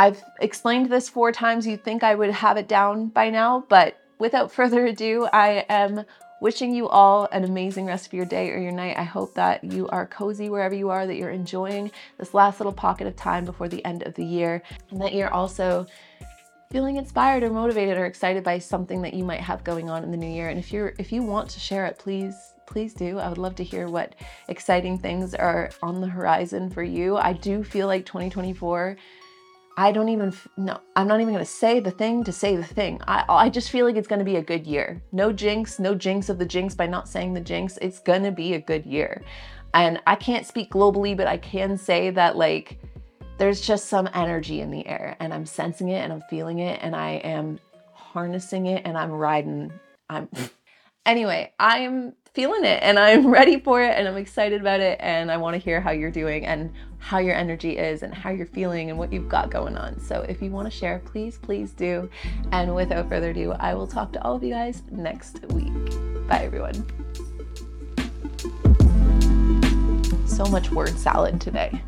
I've 0.00 0.24
explained 0.40 0.88
this 0.88 1.10
four 1.10 1.30
times. 1.30 1.66
You'd 1.66 1.84
think 1.84 2.02
I 2.02 2.14
would 2.14 2.30
have 2.30 2.56
it 2.56 2.68
down 2.68 3.08
by 3.08 3.28
now, 3.28 3.66
but 3.68 4.00
without 4.18 4.50
further 4.58 4.86
ado, 4.86 5.28
I 5.30 5.66
am 5.68 6.06
wishing 6.40 6.74
you 6.74 6.88
all 6.88 7.28
an 7.32 7.44
amazing 7.44 7.84
rest 7.84 8.06
of 8.06 8.14
your 8.14 8.24
day 8.24 8.50
or 8.50 8.56
your 8.56 8.72
night. 8.72 8.96
I 8.96 9.02
hope 9.02 9.34
that 9.34 9.62
you 9.62 9.88
are 9.88 10.06
cozy 10.06 10.48
wherever 10.48 10.74
you 10.74 10.88
are, 10.88 11.06
that 11.06 11.16
you're 11.16 11.28
enjoying 11.28 11.90
this 12.16 12.32
last 12.32 12.60
little 12.60 12.72
pocket 12.72 13.08
of 13.08 13.14
time 13.14 13.44
before 13.44 13.68
the 13.68 13.84
end 13.84 14.02
of 14.04 14.14
the 14.14 14.24
year, 14.24 14.62
and 14.90 14.98
that 15.02 15.12
you're 15.12 15.34
also 15.34 15.86
feeling 16.72 16.96
inspired 16.96 17.42
or 17.42 17.50
motivated 17.50 17.98
or 17.98 18.06
excited 18.06 18.42
by 18.42 18.58
something 18.58 19.02
that 19.02 19.12
you 19.12 19.22
might 19.22 19.40
have 19.40 19.64
going 19.64 19.90
on 19.90 20.02
in 20.02 20.10
the 20.10 20.16
new 20.16 20.32
year. 20.32 20.48
And 20.48 20.58
if 20.58 20.72
you're 20.72 20.94
if 20.98 21.12
you 21.12 21.22
want 21.22 21.50
to 21.50 21.60
share 21.60 21.84
it, 21.84 21.98
please 21.98 22.54
please 22.64 22.94
do. 22.94 23.18
I 23.18 23.28
would 23.28 23.36
love 23.36 23.56
to 23.56 23.64
hear 23.64 23.86
what 23.86 24.14
exciting 24.48 24.96
things 24.96 25.34
are 25.34 25.70
on 25.82 26.00
the 26.00 26.06
horizon 26.06 26.70
for 26.70 26.82
you. 26.82 27.18
I 27.18 27.34
do 27.34 27.62
feel 27.62 27.86
like 27.86 28.06
2024 28.06 28.96
I 29.76 29.92
don't 29.92 30.08
even 30.08 30.32
no, 30.56 30.80
I'm 30.96 31.06
not 31.06 31.20
even 31.20 31.32
going 31.32 31.44
to 31.44 31.50
say 31.50 31.80
the 31.80 31.90
thing 31.90 32.24
to 32.24 32.32
say 32.32 32.56
the 32.56 32.64
thing. 32.64 33.00
I 33.06 33.24
I 33.28 33.48
just 33.48 33.70
feel 33.70 33.86
like 33.86 33.96
it's 33.96 34.08
going 34.08 34.18
to 34.18 34.24
be 34.24 34.36
a 34.36 34.42
good 34.42 34.66
year. 34.66 35.02
No 35.12 35.32
jinx, 35.32 35.78
no 35.78 35.94
jinx 35.94 36.28
of 36.28 36.38
the 36.38 36.44
jinx 36.44 36.74
by 36.74 36.86
not 36.86 37.08
saying 37.08 37.34
the 37.34 37.40
jinx. 37.40 37.78
It's 37.80 38.00
going 38.00 38.22
to 38.24 38.32
be 38.32 38.54
a 38.54 38.60
good 38.60 38.84
year. 38.84 39.22
And 39.72 40.00
I 40.06 40.16
can't 40.16 40.46
speak 40.46 40.70
globally, 40.70 41.16
but 41.16 41.26
I 41.26 41.36
can 41.36 41.78
say 41.78 42.10
that 42.10 42.36
like 42.36 42.80
there's 43.38 43.60
just 43.60 43.86
some 43.86 44.08
energy 44.12 44.60
in 44.60 44.70
the 44.70 44.86
air 44.86 45.16
and 45.20 45.32
I'm 45.32 45.46
sensing 45.46 45.88
it 45.88 46.00
and 46.00 46.12
I'm 46.12 46.22
feeling 46.28 46.58
it 46.58 46.80
and 46.82 46.94
I 46.94 47.12
am 47.24 47.58
harnessing 47.94 48.66
it 48.66 48.82
and 48.84 48.98
I'm 48.98 49.12
riding 49.12 49.72
I'm 50.10 50.28
anyway, 51.06 51.52
I'm 51.58 52.14
feeling 52.32 52.64
it 52.64 52.82
and 52.82 52.98
I'm 52.98 53.26
ready 53.30 53.58
for 53.60 53.82
it 53.82 53.96
and 53.96 54.06
I'm 54.06 54.16
excited 54.16 54.60
about 54.60 54.80
it 54.80 54.98
and 55.00 55.30
I 55.30 55.36
want 55.36 55.54
to 55.54 55.58
hear 55.58 55.80
how 55.80 55.90
you're 55.90 56.10
doing 56.10 56.46
and 56.46 56.72
how 56.98 57.18
your 57.18 57.34
energy 57.34 57.78
is 57.78 58.02
and 58.02 58.14
how 58.14 58.30
you're 58.30 58.46
feeling 58.46 58.90
and 58.90 58.98
what 58.98 59.12
you've 59.12 59.28
got 59.28 59.50
going 59.50 59.76
on. 59.76 59.98
So 60.00 60.22
if 60.22 60.42
you 60.42 60.50
want 60.50 60.70
to 60.70 60.76
share, 60.76 61.00
please, 61.04 61.38
please 61.38 61.72
do. 61.72 62.10
And 62.52 62.74
without 62.74 63.08
further 63.08 63.30
ado, 63.30 63.52
I 63.52 63.74
will 63.74 63.86
talk 63.86 64.12
to 64.12 64.22
all 64.22 64.36
of 64.36 64.44
you 64.44 64.50
guys 64.50 64.82
next 64.90 65.44
week. 65.46 65.72
Bye, 66.28 66.44
everyone. 66.44 66.86
So 70.26 70.44
much 70.46 70.70
word 70.70 70.96
salad 70.98 71.40
today. 71.40 71.82